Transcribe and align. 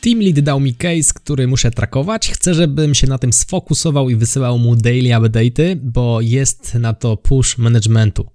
Team 0.00 0.20
Lead 0.20 0.40
dał 0.40 0.60
mi 0.60 0.74
case, 0.74 1.14
który 1.14 1.46
muszę 1.46 1.70
trakować. 1.70 2.30
Chcę, 2.30 2.54
żebym 2.54 2.94
się 2.94 3.06
na 3.06 3.18
tym 3.18 3.32
sfokusował 3.32 4.10
i 4.10 4.16
wysyłał 4.16 4.58
mu 4.58 4.76
daily 4.76 5.08
update'y, 5.10 5.76
bo 5.76 6.20
jest 6.20 6.74
na 6.74 6.92
to 6.92 7.16
push 7.16 7.58
managementu. 7.58 8.26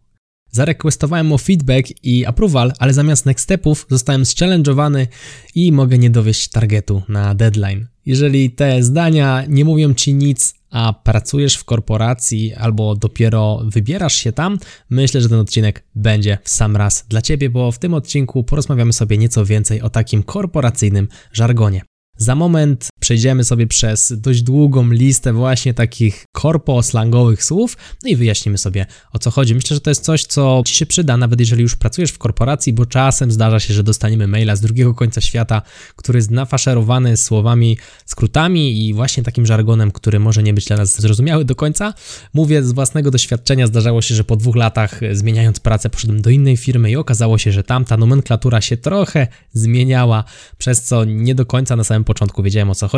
Zarequestowałem 0.52 1.32
o 1.32 1.38
feedback 1.38 1.88
i 2.04 2.26
approval, 2.26 2.74
ale 2.80 2.94
zamiast 2.94 3.26
next 3.26 3.44
stepów 3.44 3.86
zostałem 3.90 4.24
challenge'owany 4.24 5.08
i 5.56 5.72
mogę 5.72 5.98
nie 5.98 6.10
dowieść 6.10 6.48
targetu 6.48 7.02
na 7.10 7.36
deadline. 7.36 7.88
Jeżeli 8.06 8.52
te 8.52 8.84
zdania 8.84 9.44
nie 9.50 9.66
mówią 9.66 9.94
ci 9.94 10.14
nic, 10.14 10.56
a 10.76 10.94
pracujesz 10.94 11.56
w 11.56 11.64
korporacji 11.64 12.54
albo 12.54 12.96
dopiero 12.96 13.62
wybierasz 13.64 14.16
się 14.16 14.32
tam, 14.32 14.58
myślę, 14.90 15.22
że 15.22 15.30
ten 15.30 15.40
odcinek 15.40 15.84
będzie 15.96 16.38
w 16.44 16.50
sam 16.50 16.76
raz 16.76 17.06
dla 17.10 17.22
ciebie, 17.22 17.50
bo 17.50 17.72
w 17.72 17.80
tym 17.80 17.94
odcinku 17.94 18.44
porozmawiamy 18.44 18.94
sobie 18.94 19.18
nieco 19.18 19.46
więcej 19.46 19.82
o 19.82 19.90
takim 19.90 20.24
korporacyjnym 20.24 21.08
żargonie. 21.32 21.82
Za 22.18 22.36
moment 22.36 22.88
przejdziemy 23.06 23.44
sobie 23.44 23.68
przez 23.68 24.14
dość 24.18 24.42
długą 24.42 24.92
listę 24.92 25.34
właśnie 25.34 25.74
takich 25.74 26.26
korpo-slangowych 26.32 27.44
słów, 27.44 27.78
no 28.04 28.10
i 28.10 28.16
wyjaśnimy 28.16 28.58
sobie 28.58 28.86
o 29.14 29.20
co 29.20 29.32
chodzi. 29.32 29.56
Myślę, 29.56 29.76
że 29.76 29.82
to 29.82 29.92
jest 29.92 30.04
coś, 30.04 30.24
co 30.24 30.62
Ci 30.66 30.76
się 30.76 30.86
przyda, 30.86 31.18
nawet 31.18 31.40
jeżeli 31.40 31.62
już 31.62 31.76
pracujesz 31.76 32.12
w 32.12 32.18
korporacji, 32.18 32.74
bo 32.74 32.86
czasem 32.86 33.32
zdarza 33.32 33.60
się, 33.60 33.74
że 33.74 33.84
dostaniemy 33.84 34.28
maila 34.28 34.56
z 34.56 34.62
drugiego 34.62 34.94
końca 34.94 35.22
świata, 35.22 35.62
który 35.96 36.20
jest 36.20 36.32
nafaszerowany 36.32 37.18
słowami, 37.18 37.78
skrótami 38.06 38.88
i 38.88 38.94
właśnie 38.94 39.24
takim 39.24 39.46
żargonem, 39.46 39.92
który 39.92 40.20
może 40.20 40.44
nie 40.44 40.54
być 40.54 40.66
dla 40.66 40.78
nas 40.78 41.02
zrozumiały 41.02 41.46
do 41.46 41.56
końca. 41.56 41.94
Mówię 42.34 42.64
z 42.64 42.72
własnego 42.72 43.12
doświadczenia, 43.12 43.68
zdarzało 43.68 44.02
się, 44.02 44.16
że 44.16 44.24
po 44.24 44.36
dwóch 44.36 44.56
latach 44.56 45.00
zmieniając 45.12 45.60
pracę 45.60 45.90
poszedłem 45.90 46.22
do 46.22 46.30
innej 46.30 46.58
firmy 46.58 46.92
i 46.92 46.96
okazało 46.96 47.38
się, 47.38 47.52
że 47.52 47.64
tamta 47.64 47.98
nomenklatura 47.98 48.62
się 48.62 48.78
trochę 48.78 49.28
zmieniała, 49.54 50.24
przez 50.58 50.82
co 50.84 51.06
nie 51.06 51.36
do 51.36 51.46
końca 51.46 51.76
na 51.76 51.84
samym 51.84 52.04
początku 52.04 52.44
wiedziałem 52.44 52.70
o 52.70 52.76
co 52.76 52.88
chodzi. 52.88 52.95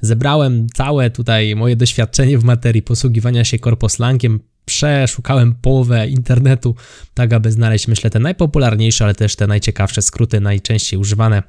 Zebrałem 0.00 0.66
całe 0.74 1.10
tutaj 1.10 1.56
moje 1.56 1.76
doświadczenie 1.76 2.38
w 2.38 2.44
materii 2.44 2.82
posługiwania 2.82 3.44
się 3.44 3.58
korposlangiem, 3.58 4.40
przeszukałem 4.64 5.54
połowę 5.54 6.08
internetu, 6.08 6.74
tak 7.14 7.32
aby 7.32 7.52
znaleźć, 7.52 7.88
myślę, 7.88 8.10
te 8.10 8.18
najpopularniejsze, 8.18 9.04
ale 9.04 9.14
też 9.14 9.36
te 9.36 9.46
najciekawsze 9.46 10.02
skróty, 10.02 10.40
najczęściej 10.40 11.00
używane. 11.00 11.42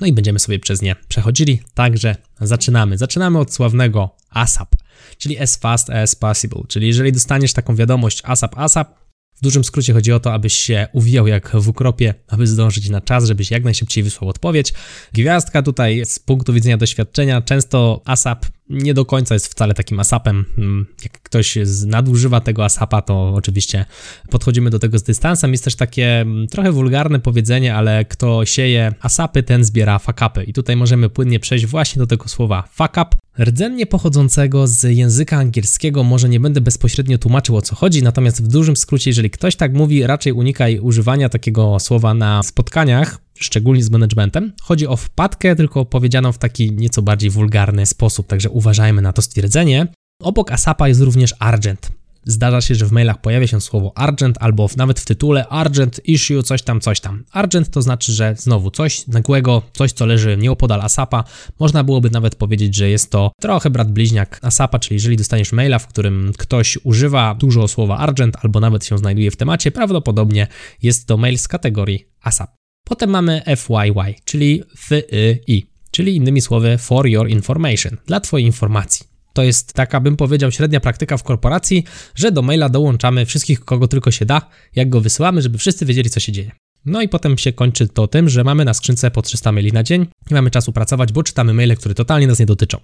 No 0.00 0.06
i 0.06 0.12
będziemy 0.12 0.38
sobie 0.38 0.58
przez 0.58 0.82
nie 0.82 0.96
przechodzili. 1.08 1.62
Także 1.74 2.16
zaczynamy. 2.40 2.98
Zaczynamy 2.98 3.38
od 3.38 3.54
sławnego 3.54 4.16
ASAP, 4.30 4.76
czyli 5.18 5.38
as 5.38 5.56
fast 5.56 5.90
as 5.90 6.14
possible. 6.14 6.62
Czyli 6.68 6.86
jeżeli 6.86 7.12
dostaniesz 7.12 7.52
taką 7.52 7.76
wiadomość 7.76 8.22
ASAP, 8.24 8.58
ASAP, 8.58 9.01
w 9.42 9.44
dużym 9.44 9.64
skrócie 9.64 9.92
chodzi 9.92 10.12
o 10.12 10.20
to, 10.20 10.32
abyś 10.32 10.54
się 10.54 10.86
uwijał 10.92 11.26
jak 11.26 11.56
w 11.56 11.68
ukropie, 11.68 12.14
aby 12.28 12.46
zdążyć 12.46 12.88
na 12.88 13.00
czas, 13.00 13.24
żebyś 13.24 13.50
jak 13.50 13.64
najszybciej 13.64 14.04
wysłał 14.04 14.30
odpowiedź. 14.30 14.72
Gwiazdka 15.12 15.62
tutaj 15.62 16.02
z 16.04 16.18
punktu 16.18 16.52
widzenia 16.52 16.76
doświadczenia, 16.76 17.40
często 17.40 18.02
ASAP 18.04 18.46
nie 18.70 18.94
do 18.94 19.04
końca 19.04 19.34
jest 19.34 19.46
wcale 19.46 19.74
takim 19.74 20.00
asapem. 20.00 20.44
Mm, 20.58 20.86
jak 21.02 21.22
ktoś 21.22 21.58
nadużywa 21.86 22.40
tego 22.40 22.64
asapa, 22.64 23.02
to 23.02 23.34
oczywiście 23.34 23.84
podchodzimy 24.30 24.70
do 24.70 24.78
tego 24.78 24.98
z 24.98 25.02
dystansem. 25.02 25.52
Jest 25.52 25.64
też 25.64 25.74
takie 25.74 26.20
mm, 26.20 26.46
trochę 26.46 26.72
wulgarne 26.72 27.20
powiedzenie, 27.20 27.74
ale 27.74 28.04
kto 28.04 28.44
sieje 28.46 28.94
asapy, 29.00 29.42
ten 29.42 29.64
zbiera 29.64 29.98
fakapy. 29.98 30.44
I 30.44 30.52
tutaj 30.52 30.76
możemy 30.76 31.08
płynnie 31.08 31.40
przejść 31.40 31.66
właśnie 31.66 32.00
do 32.00 32.06
tego 32.06 32.28
słowa 32.28 32.64
fuck 32.72 32.92
up, 32.92 33.06
rdzennie 33.38 33.86
pochodzącego 33.86 34.66
z 34.66 34.82
języka 34.82 35.36
angielskiego. 35.36 36.02
Może 36.04 36.28
nie 36.28 36.40
będę 36.40 36.60
bezpośrednio 36.60 37.18
tłumaczył 37.18 37.56
o 37.56 37.62
co 37.62 37.74
chodzi, 37.74 38.02
natomiast 38.02 38.44
w 38.44 38.48
dużym 38.48 38.76
skrócie, 38.76 39.10
jeżeli 39.10 39.30
ktoś 39.30 39.56
tak 39.56 39.74
mówi, 39.74 40.06
raczej 40.06 40.32
unikaj 40.32 40.78
używania 40.78 41.28
takiego 41.28 41.80
słowa 41.80 42.14
na 42.14 42.42
spotkaniach, 42.42 43.18
szczególnie 43.34 43.82
z 43.82 43.90
managementem. 43.90 44.52
Chodzi 44.62 44.86
o 44.86 44.96
wpadkę, 44.96 45.56
tylko 45.56 45.84
powiedzianą 45.84 46.32
w 46.32 46.38
taki 46.38 46.72
nieco 46.72 47.02
bardziej 47.02 47.30
wulgarny 47.30 47.86
sposób, 47.86 48.26
także 48.26 48.50
uważajmy 48.50 49.02
na 49.02 49.12
to 49.12 49.22
stwierdzenie. 49.22 49.86
Obok 50.22 50.52
ASAPa 50.52 50.88
jest 50.88 51.00
również 51.00 51.34
Argent. 51.38 51.92
Zdarza 52.24 52.60
się, 52.60 52.74
że 52.74 52.86
w 52.86 52.92
mailach 52.92 53.20
pojawia 53.20 53.46
się 53.46 53.60
słowo 53.60 53.92
Argent 53.94 54.36
albo 54.40 54.68
nawet 54.76 55.00
w 55.00 55.04
tytule 55.04 55.48
Argent 55.48 56.08
Issue 56.08 56.42
coś 56.42 56.62
tam, 56.62 56.80
coś 56.80 57.00
tam. 57.00 57.24
Argent 57.32 57.70
to 57.70 57.82
znaczy, 57.82 58.12
że 58.12 58.34
znowu 58.38 58.70
coś 58.70 59.06
nagłego, 59.06 59.62
coś 59.72 59.92
co 59.92 60.06
leży 60.06 60.36
nieopodal 60.36 60.80
ASAPa. 60.80 61.24
Można 61.60 61.84
byłoby 61.84 62.10
nawet 62.10 62.34
powiedzieć, 62.34 62.76
że 62.76 62.88
jest 62.88 63.10
to 63.10 63.32
trochę 63.40 63.70
brat 63.70 63.92
bliźniak 63.92 64.38
ASAPa, 64.42 64.78
czyli 64.78 64.94
jeżeli 64.94 65.16
dostaniesz 65.16 65.52
maila, 65.52 65.78
w 65.78 65.86
którym 65.86 66.32
ktoś 66.38 66.78
używa 66.84 67.34
dużo 67.34 67.68
słowa 67.68 67.98
Argent 67.98 68.36
albo 68.42 68.60
nawet 68.60 68.84
się 68.84 68.98
znajduje 68.98 69.30
w 69.30 69.36
temacie, 69.36 69.70
prawdopodobnie 69.70 70.46
jest 70.82 71.06
to 71.06 71.16
mail 71.16 71.38
z 71.38 71.48
kategorii 71.48 72.06
ASAP. 72.22 72.61
Potem 72.92 73.10
mamy 73.10 73.42
FYY, 73.56 74.14
czyli 74.24 74.62
FYI, 74.76 75.66
czyli 75.90 76.16
innymi 76.16 76.40
słowy 76.40 76.78
for 76.78 77.06
your 77.06 77.28
information, 77.28 77.96
dla 78.06 78.20
Twojej 78.20 78.46
informacji. 78.46 79.06
To 79.32 79.42
jest 79.42 79.72
taka, 79.72 80.00
bym 80.00 80.16
powiedział, 80.16 80.52
średnia 80.52 80.80
praktyka 80.80 81.16
w 81.16 81.22
korporacji, 81.22 81.84
że 82.14 82.32
do 82.32 82.42
maila 82.42 82.68
dołączamy 82.68 83.26
wszystkich, 83.26 83.60
kogo 83.60 83.88
tylko 83.88 84.10
się 84.10 84.24
da, 84.24 84.48
jak 84.76 84.88
go 84.88 85.00
wysyłamy, 85.00 85.42
żeby 85.42 85.58
wszyscy 85.58 85.86
wiedzieli, 85.86 86.10
co 86.10 86.20
się 86.20 86.32
dzieje. 86.32 86.50
No 86.86 87.02
i 87.02 87.08
potem 87.08 87.38
się 87.38 87.52
kończy 87.52 87.88
to 87.88 88.06
tym, 88.06 88.28
że 88.28 88.44
mamy 88.44 88.64
na 88.64 88.74
skrzynce 88.74 89.10
po 89.10 89.22
300 89.22 89.52
maili 89.52 89.72
na 89.72 89.82
dzień, 89.82 90.00
nie 90.30 90.34
mamy 90.34 90.50
czasu 90.50 90.72
pracować, 90.72 91.12
bo 91.12 91.22
czytamy 91.22 91.54
maile, 91.54 91.76
które 91.76 91.94
totalnie 91.94 92.26
nas 92.26 92.38
nie 92.38 92.46
dotyczą. 92.46 92.78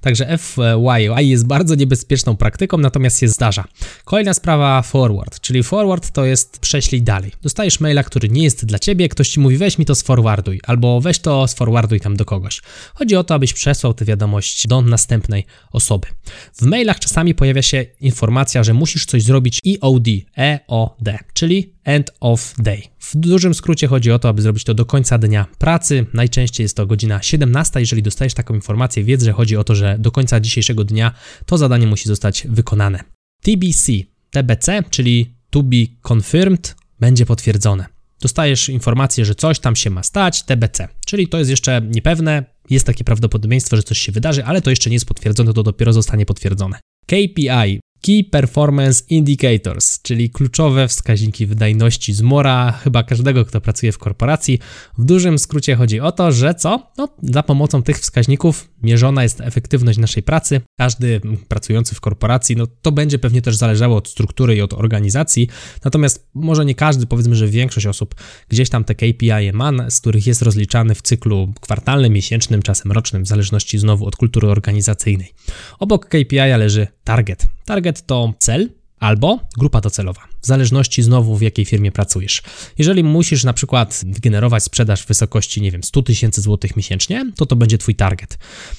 Także 0.00 0.38
FYI 0.38 1.28
jest 1.28 1.46
bardzo 1.46 1.74
niebezpieczną 1.74 2.36
praktyką, 2.36 2.78
natomiast 2.78 3.20
się 3.20 3.28
zdarza. 3.28 3.64
Kolejna 4.04 4.34
sprawa 4.34 4.82
forward, 4.82 5.40
czyli 5.40 5.62
forward 5.62 6.10
to 6.10 6.24
jest 6.24 6.58
prześlij 6.58 7.02
dalej. 7.02 7.32
Dostajesz 7.42 7.80
maila, 7.80 8.02
który 8.02 8.28
nie 8.28 8.44
jest 8.44 8.64
dla 8.64 8.78
ciebie, 8.78 9.08
ktoś 9.08 9.28
ci 9.28 9.40
mówi 9.40 9.56
weź 9.56 9.78
mi 9.78 9.86
to 9.86 9.94
sforwarduj, 9.94 10.60
albo 10.66 11.00
weź 11.00 11.18
to 11.18 11.48
sforwarduj 11.48 12.00
tam 12.00 12.16
do 12.16 12.24
kogoś. 12.24 12.60
Chodzi 12.94 13.16
o 13.16 13.24
to, 13.24 13.34
abyś 13.34 13.52
przesłał 13.52 13.94
tę 13.94 14.04
wiadomość 14.04 14.66
do 14.66 14.82
następnej 14.82 15.46
osoby. 15.72 16.06
W 16.54 16.62
mailach 16.62 16.98
czasami 16.98 17.34
pojawia 17.34 17.62
się 17.62 17.86
informacja, 18.00 18.64
że 18.64 18.74
musisz 18.74 19.06
coś 19.06 19.22
zrobić 19.22 19.60
EOD, 19.66 20.06
EOD, 20.36 21.08
czyli 21.32 21.74
end 21.84 22.10
of 22.20 22.54
day. 22.58 22.93
W 23.12 23.16
dużym 23.16 23.54
skrócie 23.54 23.86
chodzi 23.86 24.10
o 24.10 24.18
to, 24.18 24.28
aby 24.28 24.42
zrobić 24.42 24.64
to 24.64 24.74
do 24.74 24.86
końca 24.86 25.18
dnia 25.18 25.46
pracy. 25.58 26.06
Najczęściej 26.12 26.64
jest 26.64 26.76
to 26.76 26.86
godzina 26.86 27.22
17. 27.22 27.80
Jeżeli 27.80 28.02
dostajesz 28.02 28.34
taką 28.34 28.54
informację, 28.54 29.04
wiedz, 29.04 29.22
że 29.22 29.32
chodzi 29.32 29.56
o 29.56 29.64
to, 29.64 29.74
że 29.74 29.96
do 29.98 30.10
końca 30.10 30.40
dzisiejszego 30.40 30.84
dnia 30.84 31.12
to 31.46 31.58
zadanie 31.58 31.86
musi 31.86 32.08
zostać 32.08 32.46
wykonane. 32.48 33.00
TBC, 33.42 33.92
TBC, 34.30 34.82
czyli 34.90 35.34
to 35.50 35.62
be 35.62 35.76
confirmed, 36.12 36.76
będzie 37.00 37.26
potwierdzone. 37.26 37.86
Dostajesz 38.20 38.68
informację, 38.68 39.24
że 39.24 39.34
coś 39.34 39.58
tam 39.58 39.76
się 39.76 39.90
ma 39.90 40.02
stać, 40.02 40.42
TBC, 40.42 40.88
czyli 41.06 41.28
to 41.28 41.38
jest 41.38 41.50
jeszcze 41.50 41.82
niepewne, 41.90 42.44
jest 42.70 42.86
takie 42.86 43.04
prawdopodobieństwo, 43.04 43.76
że 43.76 43.82
coś 43.82 43.98
się 43.98 44.12
wydarzy, 44.12 44.44
ale 44.44 44.62
to 44.62 44.70
jeszcze 44.70 44.90
nie 44.90 44.96
jest 44.96 45.06
potwierdzone, 45.06 45.52
to 45.52 45.62
dopiero 45.62 45.92
zostanie 45.92 46.26
potwierdzone. 46.26 46.78
KPI, 47.06 47.80
Key 48.06 48.24
Performance 48.24 49.04
Indicators, 49.08 50.02
czyli 50.02 50.30
kluczowe 50.30 50.88
wskaźniki 50.88 51.46
wydajności 51.46 52.12
z 52.12 52.22
mora 52.22 52.72
chyba 52.72 53.02
każdego, 53.02 53.44
kto 53.44 53.60
pracuje 53.60 53.92
w 53.92 53.98
korporacji. 53.98 54.58
W 54.98 55.04
dużym 55.04 55.38
skrócie 55.38 55.76
chodzi 55.76 56.00
o 56.00 56.12
to, 56.12 56.32
że 56.32 56.54
co? 56.54 56.90
No, 56.98 57.08
za 57.22 57.42
pomocą 57.42 57.82
tych 57.82 57.98
wskaźników 57.98 58.68
mierzona 58.82 59.22
jest 59.22 59.40
efektywność 59.40 59.98
naszej 59.98 60.22
pracy. 60.22 60.60
Każdy 60.78 61.20
pracujący 61.48 61.94
w 61.94 62.00
korporacji, 62.00 62.56
no 62.56 62.66
to 62.66 62.92
będzie 62.92 63.18
pewnie 63.18 63.42
też 63.42 63.56
zależało 63.56 63.96
od 63.96 64.08
struktury 64.08 64.56
i 64.56 64.60
od 64.60 64.72
organizacji, 64.72 65.48
natomiast 65.84 66.28
może 66.34 66.64
nie 66.64 66.74
każdy, 66.74 67.06
powiedzmy, 67.06 67.36
że 67.36 67.48
większość 67.48 67.86
osób 67.86 68.14
gdzieś 68.48 68.70
tam 68.70 68.84
te 68.84 68.94
KPI 68.94 69.52
ma, 69.52 69.90
z 69.90 70.00
których 70.00 70.26
jest 70.26 70.42
rozliczany 70.42 70.94
w 70.94 71.02
cyklu 71.02 71.52
kwartalnym, 71.60 72.12
miesięcznym, 72.12 72.62
czasem 72.62 72.92
rocznym, 72.92 73.24
w 73.24 73.28
zależności 73.28 73.78
znowu 73.78 74.06
od 74.06 74.16
kultury 74.16 74.48
organizacyjnej. 74.48 75.32
Obok 75.78 76.06
KPI 76.06 76.36
leży 76.58 76.86
target. 77.04 77.46
Target 77.64 78.06
to 78.06 78.32
cel, 78.38 78.68
albo 79.04 79.40
grupa 79.58 79.80
docelowa, 79.80 80.20
w 80.42 80.46
zależności 80.46 81.02
znowu 81.02 81.36
w 81.36 81.42
jakiej 81.42 81.64
firmie 81.64 81.92
pracujesz. 81.92 82.42
Jeżeli 82.78 83.04
musisz 83.04 83.44
na 83.44 83.52
przykład 83.52 84.02
wygenerować 84.06 84.62
sprzedaż 84.62 85.02
w 85.02 85.06
wysokości, 85.06 85.62
nie 85.62 85.70
wiem, 85.70 85.84
100 85.84 86.02
tysięcy 86.02 86.40
złotych 86.40 86.76
miesięcznie, 86.76 87.32
to 87.36 87.46
to 87.46 87.56
będzie 87.56 87.78
Twój 87.78 87.94
target. 87.94 88.38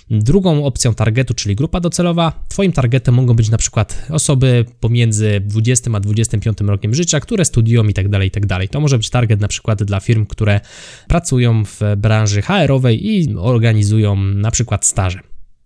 Drugą 0.09 0.65
opcją 0.65 0.93
targetu, 0.93 1.33
czyli 1.33 1.55
grupa 1.55 1.79
docelowa, 1.79 2.45
Twoim 2.49 2.71
targetem 2.71 3.15
mogą 3.15 3.33
być 3.33 3.49
na 3.49 3.57
przykład 3.57 4.05
osoby 4.09 4.65
pomiędzy 4.79 5.41
20 5.45 5.91
a 5.93 5.99
25 5.99 6.57
rokiem 6.61 6.95
życia, 6.95 7.19
które 7.19 7.45
studiują 7.45 7.83
i 7.83 7.93
tak 7.93 8.09
dalej, 8.09 8.27
i 8.27 8.31
tak 8.31 8.45
dalej. 8.45 8.69
To 8.69 8.79
może 8.79 8.97
być 8.97 9.09
target 9.09 9.39
na 9.39 9.47
przykład 9.47 9.83
dla 9.83 9.99
firm, 9.99 10.25
które 10.25 10.59
pracują 11.07 11.63
w 11.65 11.79
branży 11.97 12.41
HR-owej 12.41 13.07
i 13.07 13.35
organizują 13.37 14.15
na 14.15 14.51
przykład 14.51 14.85
staże. 14.85 15.19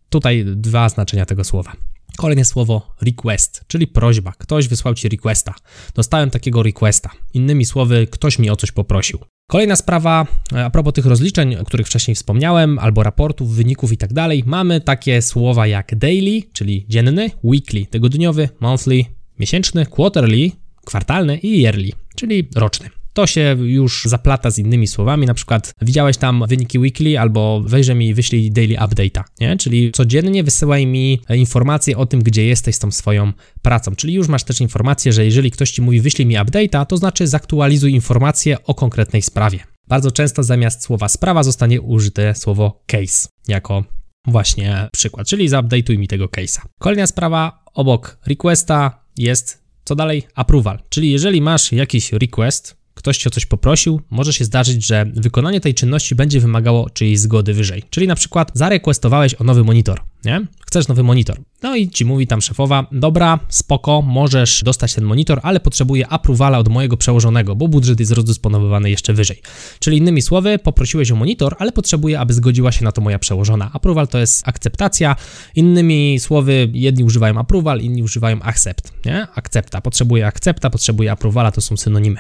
Tutaj 0.10 0.46
dwa 0.46 0.90
znaczenia 0.90 1.26
tego 1.26 1.44
słowa. 1.44 1.76
Kolejne 2.20 2.46
słowo 2.46 2.96
request, 3.02 3.64
czyli 3.68 3.88
prośba. 3.88 4.34
Ktoś 4.38 4.68
wysłał 4.68 4.94
ci 4.94 5.10
requesta. 5.10 5.54
Dostałem 5.96 6.30
takiego 6.30 6.64
requesta. 6.64 7.10
Innymi 7.34 7.66
słowy, 7.66 8.08
ktoś 8.12 8.40
mi 8.40 8.50
o 8.50 8.56
coś 8.56 8.72
poprosił. 8.72 9.20
Kolejna 9.50 9.76
sprawa, 9.76 10.28
e, 10.54 10.66
a 10.66 10.70
propos 10.70 10.94
tych 10.94 11.06
rozliczeń, 11.06 11.56
o 11.56 11.66
których 11.66 11.88
wcześniej 11.88 12.16
wspomniałem, 12.16 12.80
albo 12.80 13.04
raportów, 13.04 13.56
wyników 13.56 13.92
i 13.92 13.98
tak 13.98 14.14
dalej, 14.14 14.44
mamy 14.46 14.82
takie 14.82 15.22
słowa 15.22 15.68
jak 15.68 15.96
daily, 15.96 16.42
czyli 16.54 16.86
dzienny, 16.90 17.32
weekly, 17.44 17.86
tygodniowy, 17.86 18.50
monthly, 18.60 19.06
miesięczny, 19.40 19.86
quarterly, 19.86 20.52
kwartalny 20.86 21.38
i 21.38 21.62
yearly, 21.62 21.90
czyli 22.16 22.50
roczny. 22.56 22.99
To 23.20 23.28
się 23.28 23.56
już 23.60 24.06
zaplata 24.06 24.52
z 24.52 24.58
innymi 24.58 24.88
słowami, 24.88 25.26
na 25.26 25.34
przykład 25.34 25.74
widziałeś 25.82 26.18
tam 26.18 26.44
wyniki 26.48 26.80
weekly 26.80 27.20
albo 27.20 27.62
wejrze 27.66 27.96
mi 27.96 28.14
wyślij 28.14 28.52
daily 28.52 28.76
update'a, 28.76 29.24
nie? 29.40 29.58
Czyli 29.58 29.92
codziennie 29.92 30.44
wysyłaj 30.44 30.86
mi 30.86 31.22
informacje 31.30 31.98
o 31.98 32.06
tym, 32.06 32.24
gdzie 32.24 32.46
jesteś 32.46 32.76
z 32.76 32.80
tą 32.80 32.92
swoją 32.92 33.34
pracą. 33.62 33.96
Czyli 33.96 34.14
już 34.14 34.28
masz 34.28 34.44
też 34.44 34.62
informację, 34.62 35.14
że 35.14 35.26
jeżeli 35.26 35.52
ktoś 35.52 35.72
ci 35.72 35.82
mówi 35.82 36.02
wyślij 36.02 36.26
mi 36.26 36.36
update'a, 36.36 36.86
to 36.86 36.98
znaczy 36.98 37.28
zaktualizuj 37.28 37.94
informacje 37.94 38.64
o 38.64 38.74
konkretnej 38.74 39.22
sprawie. 39.22 39.60
Bardzo 39.88 40.12
często 40.12 40.44
zamiast 40.44 40.84
słowa 40.84 41.10
sprawa 41.10 41.44
zostanie 41.44 41.82
użyte 41.82 42.36
słowo 42.36 42.84
case 42.88 43.28
jako 43.48 43.84
właśnie 44.28 44.88
przykład, 44.92 45.28
czyli 45.28 45.48
zaupdateuj 45.48 45.98
mi 45.98 46.08
tego 46.08 46.26
case'a. 46.26 46.60
Kolejna 46.80 47.08
sprawa 47.08 47.64
obok 47.74 48.20
requesta 48.26 49.06
jest 49.18 49.70
co 49.86 49.96
dalej? 49.96 50.24
Approval. 50.36 50.80
Czyli 50.90 51.12
jeżeli 51.12 51.42
masz 51.42 51.72
jakiś 51.72 52.14
request, 52.14 52.79
ktoś 53.00 53.18
cię 53.18 53.30
o 53.30 53.32
coś 53.32 53.46
poprosił, 53.46 54.02
może 54.10 54.34
się 54.34 54.46
zdarzyć, 54.46 54.86
że 54.88 55.06
wykonanie 55.16 55.62
tej 55.62 55.74
czynności 55.74 56.16
będzie 56.16 56.40
wymagało 56.40 56.90
czyjejś 56.90 57.20
zgody 57.20 57.54
wyżej. 57.54 57.84
Czyli 57.90 58.08
na 58.08 58.16
przykład 58.16 58.52
zarequestowałeś 58.54 59.36
o 59.42 59.44
nowy 59.44 59.64
monitor, 59.64 60.02
nie? 60.26 60.48
Chcesz 60.68 60.88
nowy 60.88 61.04
monitor. 61.04 61.38
No 61.64 61.76
i 61.76 61.90
ci 61.90 62.06
mówi 62.06 62.28
tam 62.28 62.42
szefowa, 62.42 62.88
dobra, 62.92 63.40
spoko, 63.50 64.02
możesz 64.02 64.64
dostać 64.64 64.94
ten 64.94 65.04
monitor, 65.04 65.40
ale 65.44 65.60
potrzebuję 65.60 66.08
approvala 66.08 66.58
od 66.58 66.68
mojego 66.68 66.98
przełożonego, 66.98 67.56
bo 67.56 67.68
budżet 67.68 68.00
jest 68.00 68.12
rozdysponowywany 68.12 68.90
jeszcze 68.90 69.14
wyżej. 69.14 69.42
Czyli 69.80 69.98
innymi 69.98 70.22
słowy, 70.22 70.60
poprosiłeś 70.60 71.12
o 71.12 71.16
monitor, 71.16 71.56
ale 71.60 71.72
potrzebuję, 71.72 72.20
aby 72.20 72.34
zgodziła 72.34 72.72
się 72.72 72.86
na 72.86 72.92
to 72.92 73.02
moja 73.02 73.20
przełożona. 73.20 73.72
Approval 73.74 74.08
to 74.08 74.18
jest 74.18 74.48
akceptacja. 74.48 75.16
Innymi 75.56 76.20
słowy, 76.20 76.70
jedni 76.74 77.04
używają 77.04 77.40
approval, 77.40 77.80
inni 77.80 78.04
używają 78.04 78.42
accept, 78.42 79.06
nie? 79.06 79.28
Akcepta. 79.36 79.82
Potrzebuję 79.82 80.28
akcepta, 80.28 80.70
potrzebuję 80.70 81.12
approvala, 81.12 81.52
to 81.52 81.62
są 81.62 81.78
synonimy. 81.78 82.20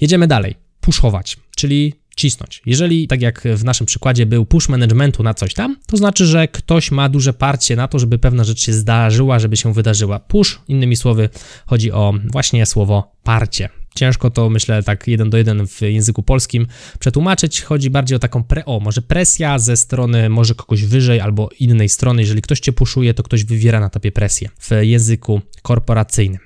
Jedziemy 0.00 0.26
dalej. 0.26 0.54
Puszować, 0.80 1.36
czyli 1.56 1.94
cisnąć. 2.16 2.62
Jeżeli, 2.66 3.08
tak 3.08 3.20
jak 3.20 3.42
w 3.54 3.64
naszym 3.64 3.86
przykładzie, 3.86 4.26
był 4.26 4.46
push 4.46 4.68
managementu 4.68 5.22
na 5.22 5.34
coś 5.34 5.54
tam, 5.54 5.76
to 5.86 5.96
znaczy, 5.96 6.26
że 6.26 6.48
ktoś 6.48 6.90
ma 6.90 7.08
duże 7.08 7.32
parcie 7.32 7.76
na 7.76 7.88
to, 7.88 7.98
żeby 7.98 8.18
pewna 8.18 8.44
rzecz 8.44 8.60
się 8.60 8.72
zdarzyła, 8.72 9.38
żeby 9.38 9.56
się 9.56 9.72
wydarzyła. 9.72 10.18
Push, 10.18 10.60
innymi 10.68 10.96
słowy, 10.96 11.28
chodzi 11.66 11.92
o 11.92 12.14
właśnie 12.32 12.66
słowo 12.66 13.12
parcie. 13.22 13.68
Ciężko 13.96 14.30
to, 14.30 14.50
myślę, 14.50 14.82
tak 14.82 15.08
jeden 15.08 15.30
do 15.30 15.36
jeden 15.36 15.66
w 15.66 15.80
języku 15.80 16.22
polskim 16.22 16.66
przetłumaczyć. 16.98 17.62
Chodzi 17.62 17.90
bardziej 17.90 18.16
o 18.16 18.18
taką, 18.18 18.44
pre, 18.44 18.64
o, 18.64 18.80
może 18.80 19.02
presja 19.02 19.58
ze 19.58 19.76
strony 19.76 20.28
może 20.28 20.54
kogoś 20.54 20.84
wyżej 20.84 21.20
albo 21.20 21.48
innej 21.58 21.88
strony. 21.88 22.22
Jeżeli 22.22 22.42
ktoś 22.42 22.60
cię 22.60 22.72
puszuje, 22.72 23.14
to 23.14 23.22
ktoś 23.22 23.44
wywiera 23.44 23.80
na 23.80 23.90
tobie 23.90 24.12
presję 24.12 24.48
w 24.60 24.70
języku 24.82 25.40
korporacyjnym. 25.62 26.40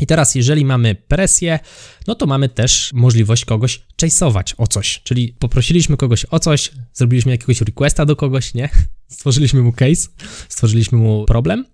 I 0.00 0.06
teraz, 0.06 0.34
jeżeli 0.34 0.64
mamy 0.64 0.94
presję, 0.94 1.58
no 2.06 2.14
to 2.14 2.26
mamy 2.26 2.48
też 2.48 2.90
możliwość 2.94 3.44
kogoś 3.44 3.82
chase'ować 4.02 4.54
o 4.58 4.66
coś. 4.66 5.00
Czyli 5.04 5.36
poprosiliśmy 5.38 5.96
kogoś 5.96 6.26
o 6.30 6.38
coś, 6.38 6.70
zrobiliśmy 6.92 7.32
jakiegoś 7.32 7.60
requesta 7.60 8.06
do 8.06 8.16
kogoś, 8.16 8.54
nie? 8.54 8.68
Stworzyliśmy 9.08 9.62
mu 9.62 9.72
case, 9.72 10.08
stworzyliśmy 10.48 10.98
mu 10.98 11.24
problem, 11.24 11.64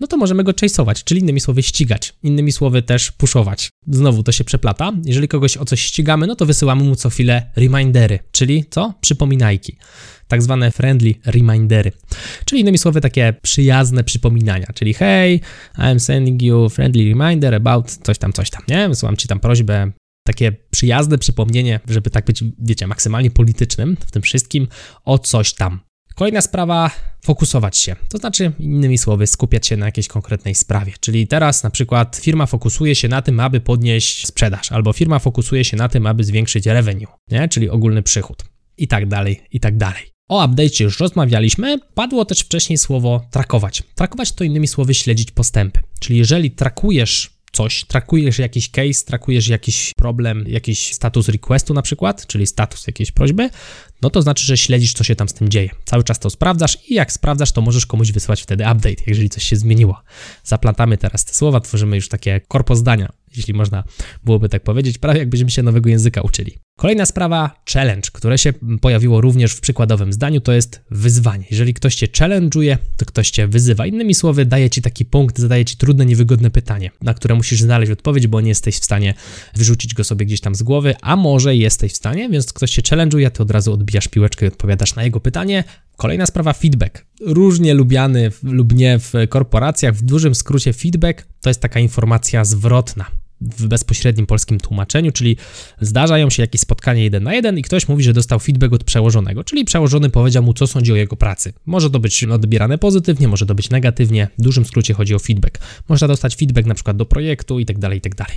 no 0.00 0.06
to 0.06 0.16
możemy 0.16 0.44
go 0.44 0.52
chase'ować, 0.52 1.04
czyli 1.04 1.20
innymi 1.20 1.40
słowy 1.40 1.62
ścigać, 1.62 2.14
innymi 2.22 2.52
słowy 2.52 2.82
też 2.82 3.12
puszować. 3.12 3.68
Znowu 3.86 4.22
to 4.22 4.32
się 4.32 4.44
przeplata. 4.44 4.92
Jeżeli 5.04 5.28
kogoś 5.28 5.56
o 5.56 5.64
coś 5.64 5.80
ścigamy, 5.80 6.26
no 6.26 6.36
to 6.36 6.46
wysyłamy 6.46 6.84
mu 6.84 6.96
co 6.96 7.10
chwilę 7.10 7.50
remindery, 7.56 8.18
czyli 8.32 8.64
co? 8.70 8.94
Przypominajki 9.00 9.76
tak 10.30 10.42
zwane 10.42 10.70
friendly 10.70 11.14
remindery, 11.26 11.92
czyli 12.44 12.60
innymi 12.60 12.78
słowy 12.78 13.00
takie 13.00 13.34
przyjazne 13.42 14.04
przypominania, 14.04 14.66
czyli 14.74 14.94
hey, 14.94 15.40
I'm 15.78 15.98
sending 15.98 16.42
you 16.42 16.68
friendly 16.68 17.08
reminder 17.08 17.54
about 17.54 17.90
coś 18.02 18.18
tam, 18.18 18.32
coś 18.32 18.50
tam, 18.50 18.62
nie? 18.68 18.88
Wysyłam 18.88 19.16
ci 19.16 19.28
tam 19.28 19.40
prośbę, 19.40 19.92
takie 20.26 20.52
przyjazne 20.70 21.18
przypomnienie, 21.18 21.80
żeby 21.88 22.10
tak 22.10 22.24
być, 22.24 22.44
wiecie, 22.58 22.86
maksymalnie 22.86 23.30
politycznym 23.30 23.96
w 24.06 24.10
tym 24.10 24.22
wszystkim 24.22 24.68
o 25.04 25.18
coś 25.18 25.54
tam. 25.54 25.80
Kolejna 26.14 26.40
sprawa, 26.40 26.90
fokusować 27.24 27.76
się. 27.76 27.96
To 28.08 28.18
znaczy, 28.18 28.52
innymi 28.58 28.98
słowy, 28.98 29.26
skupiać 29.26 29.66
się 29.66 29.76
na 29.76 29.86
jakiejś 29.86 30.08
konkretnej 30.08 30.54
sprawie. 30.54 30.92
Czyli 31.00 31.26
teraz 31.26 31.62
na 31.62 31.70
przykład 31.70 32.16
firma 32.22 32.46
fokusuje 32.46 32.94
się 32.94 33.08
na 33.08 33.22
tym, 33.22 33.40
aby 33.40 33.60
podnieść 33.60 34.26
sprzedaż, 34.26 34.72
albo 34.72 34.92
firma 34.92 35.18
fokusuje 35.18 35.64
się 35.64 35.76
na 35.76 35.88
tym, 35.88 36.06
aby 36.06 36.24
zwiększyć 36.24 36.66
revenue, 36.66 37.06
nie? 37.30 37.48
czyli 37.48 37.70
ogólny 37.70 38.02
przychód. 38.02 38.44
I 38.76 38.88
tak 38.88 39.08
dalej, 39.08 39.40
i 39.52 39.60
tak 39.60 39.76
dalej. 39.76 40.19
O 40.30 40.44
update 40.44 40.84
już 40.84 41.00
rozmawialiśmy, 41.00 41.78
padło 41.94 42.24
też 42.24 42.40
wcześniej 42.40 42.78
słowo 42.78 43.24
trakować. 43.30 43.82
Trakować 43.94 44.32
to 44.32 44.44
innymi 44.44 44.68
słowy 44.68 44.94
śledzić 44.94 45.30
postępy. 45.30 45.80
Czyli 46.00 46.18
jeżeli 46.18 46.50
trakujesz 46.50 47.30
coś, 47.52 47.84
trakujesz 47.84 48.38
jakiś 48.38 48.70
case, 48.70 49.04
trakujesz 49.06 49.48
jakiś 49.48 49.92
problem, 49.96 50.44
jakiś 50.48 50.94
status 50.94 51.28
requestu 51.28 51.74
na 51.74 51.82
przykład, 51.82 52.26
czyli 52.26 52.46
status 52.46 52.86
jakiejś 52.86 53.10
prośby, 53.10 53.50
no 54.02 54.10
to 54.10 54.22
znaczy, 54.22 54.44
że 54.44 54.56
śledzisz, 54.56 54.92
co 54.92 55.04
się 55.04 55.16
tam 55.16 55.28
z 55.28 55.34
tym 55.34 55.48
dzieje. 55.48 55.70
Cały 55.84 56.04
czas 56.04 56.18
to 56.18 56.30
sprawdzasz 56.30 56.78
i 56.88 56.94
jak 56.94 57.12
sprawdzasz, 57.12 57.52
to 57.52 57.60
możesz 57.60 57.86
komuś 57.86 58.12
wysłać 58.12 58.42
wtedy 58.42 58.64
update, 58.64 59.02
jeżeli 59.06 59.30
coś 59.30 59.42
się 59.42 59.56
zmieniło. 59.56 60.02
Zaplatamy 60.44 60.98
teraz 60.98 61.24
te 61.24 61.34
słowa, 61.34 61.60
tworzymy 61.60 61.96
już 61.96 62.08
takie 62.08 62.40
korpo 62.48 62.76
zdania, 62.76 63.08
jeśli 63.36 63.54
można 63.54 63.84
byłoby 64.24 64.48
tak 64.48 64.62
powiedzieć, 64.62 64.98
prawie 64.98 65.18
jakbyśmy 65.18 65.50
się 65.50 65.62
nowego 65.62 65.90
języka 65.90 66.20
uczyli. 66.20 66.58
Kolejna 66.80 67.06
sprawa, 67.06 67.62
challenge, 67.72 68.08
które 68.12 68.38
się 68.38 68.52
pojawiło 68.80 69.20
również 69.20 69.52
w 69.52 69.60
przykładowym 69.60 70.12
zdaniu, 70.12 70.40
to 70.40 70.52
jest 70.52 70.80
wyzwanie. 70.90 71.44
Jeżeli 71.50 71.74
ktoś 71.74 71.94
cię 71.94 72.06
challenge'uje, 72.06 72.76
to 72.96 73.06
ktoś 73.06 73.30
cię 73.30 73.46
wyzywa. 73.46 73.86
Innymi 73.86 74.14
słowy, 74.14 74.44
daje 74.44 74.70
ci 74.70 74.82
taki 74.82 75.04
punkt, 75.04 75.38
zadaje 75.38 75.64
ci 75.64 75.76
trudne, 75.76 76.06
niewygodne 76.06 76.50
pytanie, 76.50 76.90
na 77.02 77.14
które 77.14 77.34
musisz 77.34 77.62
znaleźć 77.62 77.92
odpowiedź, 77.92 78.26
bo 78.26 78.40
nie 78.40 78.48
jesteś 78.48 78.76
w 78.76 78.84
stanie 78.84 79.14
wyrzucić 79.56 79.94
go 79.94 80.04
sobie 80.04 80.26
gdzieś 80.26 80.40
tam 80.40 80.54
z 80.54 80.62
głowy, 80.62 80.94
a 81.02 81.16
może 81.16 81.56
jesteś 81.56 81.92
w 81.92 81.96
stanie, 81.96 82.28
więc 82.28 82.52
ktoś 82.52 82.70
cię 82.70 82.82
challenge'uje, 82.82 83.30
ty 83.30 83.42
od 83.42 83.50
razu 83.50 83.72
odbijasz 83.72 84.08
piłeczkę 84.08 84.46
i 84.46 84.48
odpowiadasz 84.48 84.94
na 84.94 85.04
jego 85.04 85.20
pytanie. 85.20 85.64
Kolejna 85.96 86.26
sprawa, 86.26 86.52
feedback. 86.52 87.06
Różnie 87.20 87.74
lubiany 87.74 88.30
lub 88.42 88.74
nie 88.74 88.98
w 88.98 89.12
korporacjach, 89.28 89.94
w 89.94 90.02
dużym 90.02 90.34
skrócie 90.34 90.72
feedback 90.72 91.26
to 91.40 91.50
jest 91.50 91.60
taka 91.60 91.80
informacja 91.80 92.44
zwrotna 92.44 93.19
w 93.40 93.66
bezpośrednim 93.66 94.26
polskim 94.26 94.60
tłumaczeniu, 94.60 95.12
czyli 95.12 95.36
zdarzają 95.80 96.30
się 96.30 96.42
jakieś 96.42 96.60
spotkanie 96.60 97.02
jeden 97.02 97.22
na 97.22 97.34
jeden 97.34 97.58
i 97.58 97.62
ktoś 97.62 97.88
mówi, 97.88 98.04
że 98.04 98.12
dostał 98.12 98.38
feedback 98.38 98.72
od 98.72 98.84
przełożonego, 98.84 99.44
czyli 99.44 99.64
przełożony 99.64 100.10
powiedział 100.10 100.42
mu, 100.42 100.54
co 100.54 100.66
sądzi 100.66 100.92
o 100.92 100.96
jego 100.96 101.16
pracy. 101.16 101.52
Może 101.66 101.90
to 101.90 102.00
być 102.00 102.24
odbierane 102.24 102.78
pozytywnie, 102.78 103.28
może 103.28 103.46
to 103.46 103.54
być 103.54 103.70
negatywnie, 103.70 104.28
w 104.38 104.42
dużym 104.42 104.64
skrócie 104.64 104.94
chodzi 104.94 105.14
o 105.14 105.18
feedback. 105.18 105.58
Można 105.88 106.08
dostać 106.08 106.36
feedback 106.36 106.66
na 106.66 106.74
przykład 106.74 106.96
do 106.96 107.06
projektu 107.06 107.58
i 107.58 107.66
tak 107.66 107.78
dalej, 107.78 107.98
i 107.98 108.00
tak 108.00 108.14
dalej. 108.14 108.36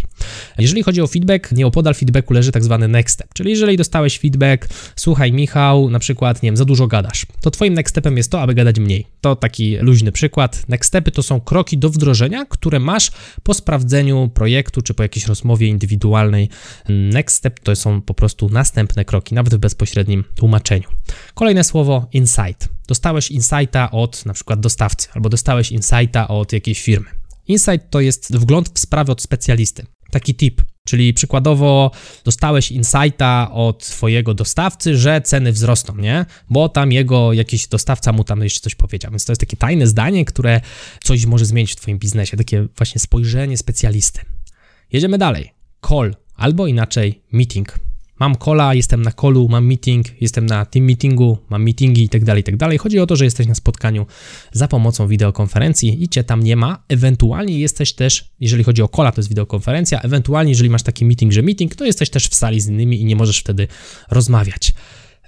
Jeżeli 0.58 0.84
chodzi 0.84 1.02
o 1.02 1.08
feedback, 1.08 1.52
nieopodal 1.52 1.94
feedbacku 1.94 2.34
leży 2.34 2.52
tak 2.52 2.64
zwany 2.64 2.88
next 2.88 3.14
step, 3.14 3.34
czyli 3.34 3.50
jeżeli 3.50 3.78
dostałeś 3.78 4.20
feedback, 4.20 4.68
słuchaj 4.96 5.32
Michał, 5.32 5.90
na 5.90 6.00
przykład, 6.00 6.44
nie 6.44 6.48
wiem, 6.48 6.58
za 6.58 6.66
dużo 6.66 6.88
gadasz, 6.88 7.26
to 7.42 7.52
twoim 7.52 7.74
next 7.74 7.94
stepem 7.94 8.18
jest 8.18 8.32
to, 8.32 8.42
aby 8.42 8.54
gadać 8.54 8.80
mniej. 8.80 9.08
To 9.22 9.36
taki 9.36 9.78
luźny 9.78 10.12
przykład. 10.12 10.64
Next 10.70 10.88
stepy 10.88 11.12
to 11.12 11.24
są 11.24 11.42
kroki 11.42 11.78
do 11.78 11.90
wdrożenia, 11.90 12.46
które 12.46 12.80
masz 12.80 13.12
po 13.44 13.54
sprawdzeniu 13.54 14.32
projektu 14.34 14.82
czy 14.94 14.98
po 14.98 15.04
jakiejś 15.04 15.28
rozmowie 15.28 15.68
indywidualnej. 15.68 16.50
Next 16.90 17.36
step 17.36 17.60
to 17.60 17.76
są 17.76 18.02
po 18.02 18.14
prostu 18.14 18.50
następne 18.50 19.06
kroki, 19.06 19.36
nawet 19.36 19.56
w 19.56 19.58
bezpośrednim 19.58 20.24
tłumaczeniu. 20.36 20.88
Kolejne 21.34 21.64
słowo 21.64 22.08
insight. 22.14 22.70
Dostałeś 22.88 23.32
insighta 23.32 23.92
od 23.92 24.26
na 24.26 24.34
przykład 24.34 24.60
dostawcy, 24.60 25.08
albo 25.14 25.30
dostałeś 25.30 25.72
insighta 25.72 26.28
od 26.28 26.54
jakiejś 26.54 26.82
firmy. 26.82 27.10
Insight 27.48 27.90
to 27.90 28.02
jest 28.02 28.38
wgląd 28.38 28.70
w 28.70 28.80
sprawę 28.80 29.12
od 29.12 29.22
specjalisty. 29.22 29.86
Taki 30.12 30.36
tip, 30.36 30.62
Czyli 30.88 31.14
przykładowo 31.14 31.92
dostałeś 32.24 32.72
insighta 32.72 33.52
od 33.52 33.88
twojego 33.88 34.34
dostawcy, 34.34 34.98
że 34.98 35.22
ceny 35.22 35.52
wzrosną, 35.52 35.96
nie? 35.96 36.26
Bo 36.50 36.70
tam 36.70 36.92
jego 36.92 37.34
jakiś 37.34 37.68
dostawca 37.68 38.12
mu 38.12 38.24
tam 38.24 38.44
jeszcze 38.44 38.60
coś 38.60 38.76
powiedział. 38.76 39.12
Więc 39.12 39.26
to 39.26 39.32
jest 39.32 39.40
takie 39.40 39.58
tajne 39.58 39.88
zdanie, 39.88 40.26
które 40.26 40.62
coś 41.04 41.26
może 41.26 41.46
zmienić 41.46 41.72
w 41.72 41.76
twoim 41.76 42.00
biznesie, 42.00 42.38
takie 42.38 42.68
właśnie 42.78 43.02
spojrzenie 43.02 43.58
specjalisty. 43.58 44.22
Jedziemy 44.94 45.18
dalej. 45.18 45.54
Call 45.90 46.16
albo 46.36 46.68
inaczej 46.68 47.22
meeting. 47.32 47.80
Mam 48.20 48.36
kola, 48.36 48.74
jestem 48.74 49.02
na 49.02 49.12
kolu, 49.12 49.50
mam 49.50 49.66
meeting, 49.66 50.22
jestem 50.22 50.46
na 50.46 50.66
team 50.66 50.86
meetingu, 50.86 51.38
mam 51.50 51.64
meetingi 51.64 52.02
itd., 52.02 52.26
tak 52.26 52.38
itd. 52.38 52.58
Tak 52.58 52.82
Chodzi 52.82 53.00
o 53.00 53.06
to, 53.06 53.16
że 53.16 53.26
jesteś 53.26 53.48
na 53.48 53.56
spotkaniu 53.56 54.06
za 54.52 54.68
pomocą 54.68 55.08
wideokonferencji 55.08 56.04
i 56.04 56.10
cię 56.10 56.24
tam 56.24 56.44
nie 56.44 56.56
ma. 56.56 56.84
Ewentualnie 56.90 57.60
jesteś 57.60 57.94
też, 57.94 58.34
jeżeli 58.40 58.64
chodzi 58.64 58.82
o 58.82 58.88
kola, 58.88 59.12
to 59.12 59.20
jest 59.20 59.30
wideokonferencja, 59.30 60.02
ewentualnie 60.02 60.52
jeżeli 60.52 60.70
masz 60.70 60.84
taki 60.84 61.06
meeting, 61.06 61.32
że 61.32 61.42
meeting, 61.42 61.76
to 61.76 61.86
jesteś 61.86 62.10
też 62.10 62.28
w 62.28 62.36
sali 62.36 62.62
z 62.62 62.68
innymi 62.68 63.02
i 63.02 63.06
nie 63.06 63.16
możesz 63.16 63.40
wtedy 63.40 63.68
rozmawiać. 64.12 64.74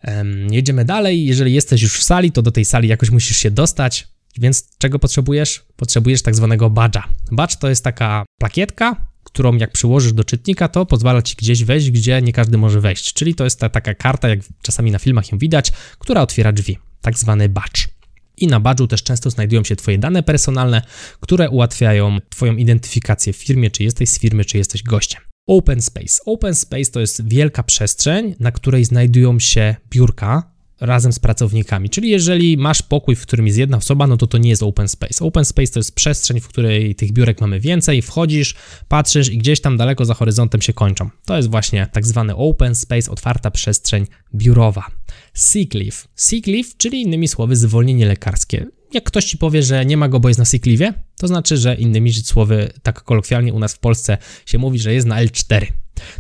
Um, 0.08 0.54
jedziemy 0.54 0.86
dalej. 0.86 1.26
Jeżeli 1.26 1.54
jesteś 1.54 1.82
już 1.82 1.98
w 1.98 2.04
sali, 2.04 2.32
to 2.32 2.42
do 2.42 2.52
tej 2.52 2.66
sali 2.66 2.88
jakoś 2.88 3.10
musisz 3.10 3.38
się 3.38 3.52
dostać 3.52 4.08
Więc 4.38 4.78
czego 4.78 5.00
potrzebujesz? 5.00 5.66
Potrzebujesz 5.76 6.22
tak 6.22 6.36
zwanego 6.36 6.70
badge'a. 6.70 7.02
Badge 7.32 7.56
to 7.56 7.70
jest 7.70 7.84
taka 7.84 8.26
plakietka, 8.40 9.15
którą 9.36 9.58
jak 9.58 9.72
przyłożysz 9.72 10.14
do 10.14 10.24
czytnika, 10.24 10.68
to 10.68 10.86
pozwala 10.86 11.22
ci 11.22 11.36
gdzieś 11.36 11.64
wejść, 11.64 11.92
gdzie 11.92 12.22
nie 12.22 12.34
każdy 12.34 12.58
może 12.58 12.82
wejść. 12.82 13.14
Czyli 13.14 13.36
to 13.36 13.44
jest 13.44 13.60
ta 13.60 13.70
taka 13.70 13.94
karta, 13.94 14.30
jak 14.30 14.40
czasami 14.62 14.92
na 14.92 15.00
filmach 15.00 15.32
ją 15.32 15.38
widać, 15.38 15.72
która 16.00 16.22
otwiera 16.22 16.52
drzwi. 16.52 16.78
Tak 17.02 17.20
zwany 17.20 17.50
badge. 17.50 17.88
I 18.38 18.48
na 18.48 18.60
badżu 18.60 18.88
też 18.88 19.04
często 19.04 19.30
znajdują 19.30 19.64
się 19.64 19.76
Twoje 19.76 19.98
dane 19.98 20.24
personalne, 20.24 20.82
które 21.20 21.50
ułatwiają 21.50 22.18
Twoją 22.30 22.56
identyfikację 22.56 23.34
w 23.34 23.38
firmie, 23.38 23.72
czy 23.72 23.84
jesteś 23.84 24.10
z 24.10 24.20
firmy, 24.20 24.46
czy 24.46 24.58
jesteś 24.58 24.84
gościem. 24.84 25.22
Open 25.48 25.82
Space. 25.82 26.22
Open 26.26 26.56
Space 26.56 26.92
to 26.92 27.00
jest 27.00 27.28
wielka 27.28 27.64
przestrzeń, 27.64 28.36
na 28.40 28.52
której 28.52 28.86
znajdują 28.86 29.40
się 29.40 29.76
biurka, 29.90 30.55
razem 30.80 31.14
z 31.14 31.20
pracownikami. 31.20 31.90
Czyli 31.90 32.10
jeżeli 32.10 32.58
masz 32.58 32.82
pokój, 32.82 33.16
w 33.16 33.22
którym 33.22 33.48
jest 33.48 33.60
jedna 33.60 33.78
osoba, 33.78 34.08
no 34.08 34.18
to 34.18 34.28
to 34.28 34.38
nie 34.38 34.50
jest 34.50 34.64
open 34.64 34.88
space. 34.88 35.26
Open 35.26 35.46
space 35.46 35.72
to 35.72 35.80
jest 35.80 35.96
przestrzeń, 35.96 36.40
w 36.40 36.48
której 36.48 36.96
tych 36.96 37.12
biurek 37.12 37.42
mamy 37.42 37.60
więcej, 37.60 38.02
wchodzisz, 38.02 38.56
patrzysz 38.88 39.30
i 39.30 39.38
gdzieś 39.38 39.62
tam 39.62 39.78
daleko 39.78 40.06
za 40.06 40.14
horyzontem 40.14 40.62
się 40.62 40.74
kończą. 40.74 41.10
To 41.26 41.38
jest 41.38 41.50
właśnie 41.50 41.88
tak 41.92 42.08
zwany 42.08 42.36
open 42.36 42.76
space, 42.76 43.12
otwarta 43.12 43.52
przestrzeń 43.52 44.08
biurowa. 44.36 44.86
Sick 45.34 45.74
leave. 45.74 46.08
Sick 46.16 46.48
leave, 46.48 46.78
czyli 46.78 47.02
innymi 47.02 47.28
słowy 47.28 47.56
zwolnienie 47.56 48.06
lekarskie. 48.06 48.66
Jak 48.94 49.04
ktoś 49.04 49.26
ci 49.26 49.38
powie, 49.38 49.64
że 49.64 49.86
nie 49.86 49.98
ma 49.98 50.10
go, 50.10 50.20
bo 50.20 50.28
jest 50.28 50.40
na 50.40 50.46
sick 50.46 50.66
leave, 50.66 50.94
to 51.18 51.28
znaczy, 51.28 51.58
że 51.58 51.76
innymi 51.76 52.14
słowy, 52.14 52.74
tak 52.84 53.04
kolokwialnie 53.04 53.54
u 53.54 53.60
nas 53.60 53.74
w 53.74 53.80
Polsce 53.80 54.18
się 54.46 54.58
mówi, 54.58 54.80
że 54.80 54.94
jest 54.94 55.08
na 55.08 55.26
L4. 55.26 55.66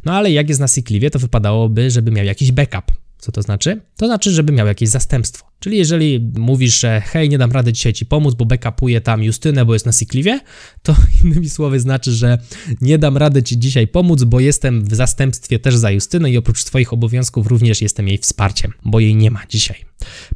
No 0.05 0.13
ale 0.13 0.31
jak 0.31 0.49
jest 0.49 0.61
na 0.61 0.67
sick 0.67 0.89
leave, 0.89 1.11
to 1.11 1.19
wypadałoby, 1.19 1.91
żeby 1.91 2.11
miał 2.11 2.25
jakiś 2.25 2.51
backup 2.51 3.04
co 3.25 3.31
to 3.31 3.41
znaczy? 3.41 3.81
To 3.97 4.05
znaczy, 4.05 4.31
żeby 4.31 4.53
miał 4.53 4.67
jakieś 4.67 4.89
zastępstwo. 4.89 5.45
Czyli 5.59 5.77
jeżeli 5.77 6.31
mówisz, 6.37 6.79
że 6.79 7.01
hej, 7.01 7.29
nie 7.29 7.37
dam 7.37 7.51
rady 7.51 7.73
dzisiaj 7.73 7.93
ci 7.93 8.05
pomóc, 8.05 8.35
bo 8.35 8.45
backupuje 8.45 9.01
tam 9.01 9.23
Justynę, 9.23 9.65
bo 9.65 9.73
jest 9.73 9.85
na 9.85 9.91
Sikliwie, 9.91 10.39
to 10.83 10.95
innymi 11.23 11.49
słowy 11.49 11.79
znaczy, 11.79 12.11
że 12.11 12.37
nie 12.81 12.97
dam 12.97 13.17
rady 13.17 13.43
ci 13.43 13.59
dzisiaj 13.59 13.87
pomóc, 13.87 14.23
bo 14.23 14.39
jestem 14.39 14.85
w 14.85 14.95
zastępstwie 14.95 15.59
też 15.59 15.75
za 15.75 15.91
Justynę 15.91 16.31
i 16.31 16.37
oprócz 16.37 16.63
swoich 16.63 16.93
obowiązków 16.93 17.47
również 17.47 17.81
jestem 17.81 18.07
jej 18.07 18.17
wsparciem, 18.17 18.73
bo 18.85 18.99
jej 18.99 19.15
nie 19.15 19.31
ma 19.31 19.41
dzisiaj. 19.49 19.85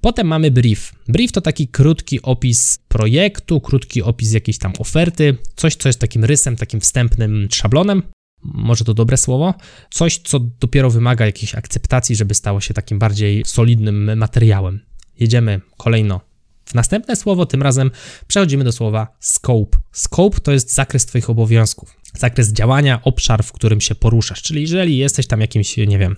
Potem 0.01 0.27
mamy 0.27 0.51
brief. 0.51 0.93
Brief 1.07 1.31
to 1.31 1.41
taki 1.41 1.67
krótki 1.67 2.21
opis 2.21 2.79
projektu, 2.87 3.61
krótki 3.61 4.01
opis 4.01 4.33
jakiejś 4.33 4.57
tam 4.57 4.73
oferty, 4.79 5.37
coś, 5.55 5.75
co 5.75 5.89
jest 5.89 5.99
takim 5.99 6.25
rysem, 6.25 6.55
takim 6.55 6.79
wstępnym 6.79 7.47
szablonem, 7.51 8.03
może 8.43 8.85
to 8.85 8.93
dobre 8.93 9.17
słowo, 9.17 9.53
coś, 9.89 10.17
co 10.17 10.39
dopiero 10.39 10.89
wymaga 10.89 11.25
jakiejś 11.25 11.55
akceptacji, 11.55 12.15
żeby 12.15 12.33
stało 12.33 12.61
się 12.61 12.73
takim 12.73 12.99
bardziej 12.99 13.43
solidnym 13.45 14.17
materiałem. 14.17 14.79
Jedziemy 15.19 15.61
kolejno 15.77 16.21
w 16.65 16.73
następne 16.73 17.15
słowo, 17.15 17.45
tym 17.45 17.61
razem 17.61 17.91
przechodzimy 18.27 18.63
do 18.63 18.71
słowa 18.71 19.07
scope. 19.19 19.77
Scope 19.91 20.39
to 20.39 20.51
jest 20.51 20.73
zakres 20.73 21.05
Twoich 21.05 21.29
obowiązków, 21.29 21.97
zakres 22.17 22.53
działania, 22.53 23.01
obszar, 23.03 23.43
w 23.43 23.51
którym 23.51 23.81
się 23.81 23.95
poruszasz. 23.95 24.41
Czyli 24.41 24.61
jeżeli 24.61 24.97
jesteś 24.97 25.27
tam 25.27 25.41
jakimś, 25.41 25.77
nie 25.77 25.99
wiem, 25.99 26.15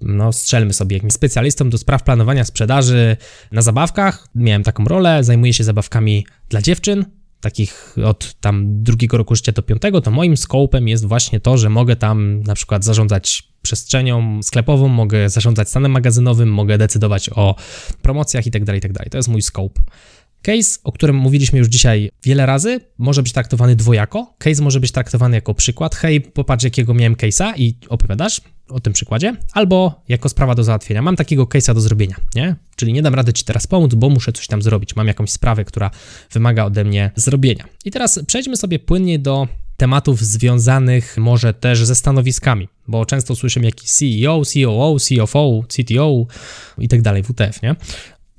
no 0.00 0.32
strzelmy 0.32 0.72
sobie, 0.72 0.96
jakimś 0.96 1.12
specjalistą 1.12 1.70
do 1.70 1.78
spraw 1.78 2.02
planowania 2.02 2.44
sprzedaży 2.44 3.16
na 3.52 3.62
zabawkach, 3.62 4.28
miałem 4.34 4.62
taką 4.62 4.84
rolę, 4.84 5.24
zajmuję 5.24 5.54
się 5.54 5.64
zabawkami 5.64 6.26
dla 6.48 6.62
dziewczyn, 6.62 7.19
takich 7.40 7.96
od 8.04 8.34
tam 8.40 8.82
drugiego 8.82 9.16
roku 9.16 9.36
życia 9.36 9.52
do 9.52 9.62
piątego, 9.62 10.00
to 10.00 10.10
moim 10.10 10.36
skopem 10.36 10.88
jest 10.88 11.06
właśnie 11.06 11.40
to, 11.40 11.58
że 11.58 11.70
mogę 11.70 11.96
tam 11.96 12.42
na 12.42 12.54
przykład 12.54 12.84
zarządzać 12.84 13.50
przestrzenią 13.62 14.42
sklepową, 14.42 14.88
mogę 14.88 15.30
zarządzać 15.30 15.68
stanem 15.68 15.92
magazynowym, 15.92 16.52
mogę 16.52 16.78
decydować 16.78 17.30
o 17.34 17.54
promocjach 18.02 18.46
itd., 18.46 18.66
tak 18.66 18.74
itd. 18.74 18.94
Tak 18.98 19.08
to 19.08 19.16
jest 19.16 19.28
mój 19.28 19.42
scope. 19.42 19.80
Case, 20.42 20.78
o 20.84 20.92
którym 20.92 21.16
mówiliśmy 21.16 21.58
już 21.58 21.68
dzisiaj 21.68 22.10
wiele 22.22 22.46
razy, 22.46 22.80
może 22.98 23.22
być 23.22 23.32
traktowany 23.32 23.76
dwojako. 23.76 24.34
Case 24.38 24.62
może 24.62 24.80
być 24.80 24.92
traktowany 24.92 25.36
jako 25.36 25.54
przykład. 25.54 25.94
Hej, 25.94 26.20
popatrz, 26.20 26.64
jakiego 26.64 26.94
miałem 26.94 27.14
case'a 27.14 27.52
i 27.56 27.76
opowiadasz 27.88 28.40
o 28.68 28.80
tym 28.80 28.92
przykładzie, 28.92 29.36
albo 29.52 30.02
jako 30.08 30.28
sprawa 30.28 30.54
do 30.54 30.64
załatwienia. 30.64 31.02
Mam 31.02 31.16
takiego 31.16 31.44
case'a 31.44 31.74
do 31.74 31.80
zrobienia, 31.80 32.16
nie? 32.34 32.56
Czyli 32.76 32.92
nie 32.92 33.02
dam 33.02 33.14
rady 33.14 33.32
ci 33.32 33.44
teraz 33.44 33.66
pomóc, 33.66 33.94
bo 33.94 34.08
muszę 34.08 34.32
coś 34.32 34.46
tam 34.46 34.62
zrobić. 34.62 34.96
Mam 34.96 35.06
jakąś 35.06 35.30
sprawę, 35.30 35.64
która 35.64 35.90
wymaga 36.32 36.64
ode 36.64 36.84
mnie 36.84 37.10
zrobienia. 37.16 37.64
I 37.84 37.90
teraz 37.90 38.20
przejdźmy 38.26 38.56
sobie 38.56 38.78
płynnie 38.78 39.18
do 39.18 39.48
tematów 39.76 40.20
związanych 40.20 41.16
może 41.18 41.54
też 41.54 41.84
ze 41.84 41.94
stanowiskami, 41.94 42.68
bo 42.88 43.06
często 43.06 43.36
słyszymy 43.36 43.66
jakiś 43.66 43.90
CEO, 43.90 44.42
COO, 44.44 44.96
CFO, 44.98 45.62
CTO 45.68 46.26
i 46.78 46.88
tak 46.88 47.02
dalej, 47.02 47.22
WTF, 47.22 47.62
nie? 47.62 47.76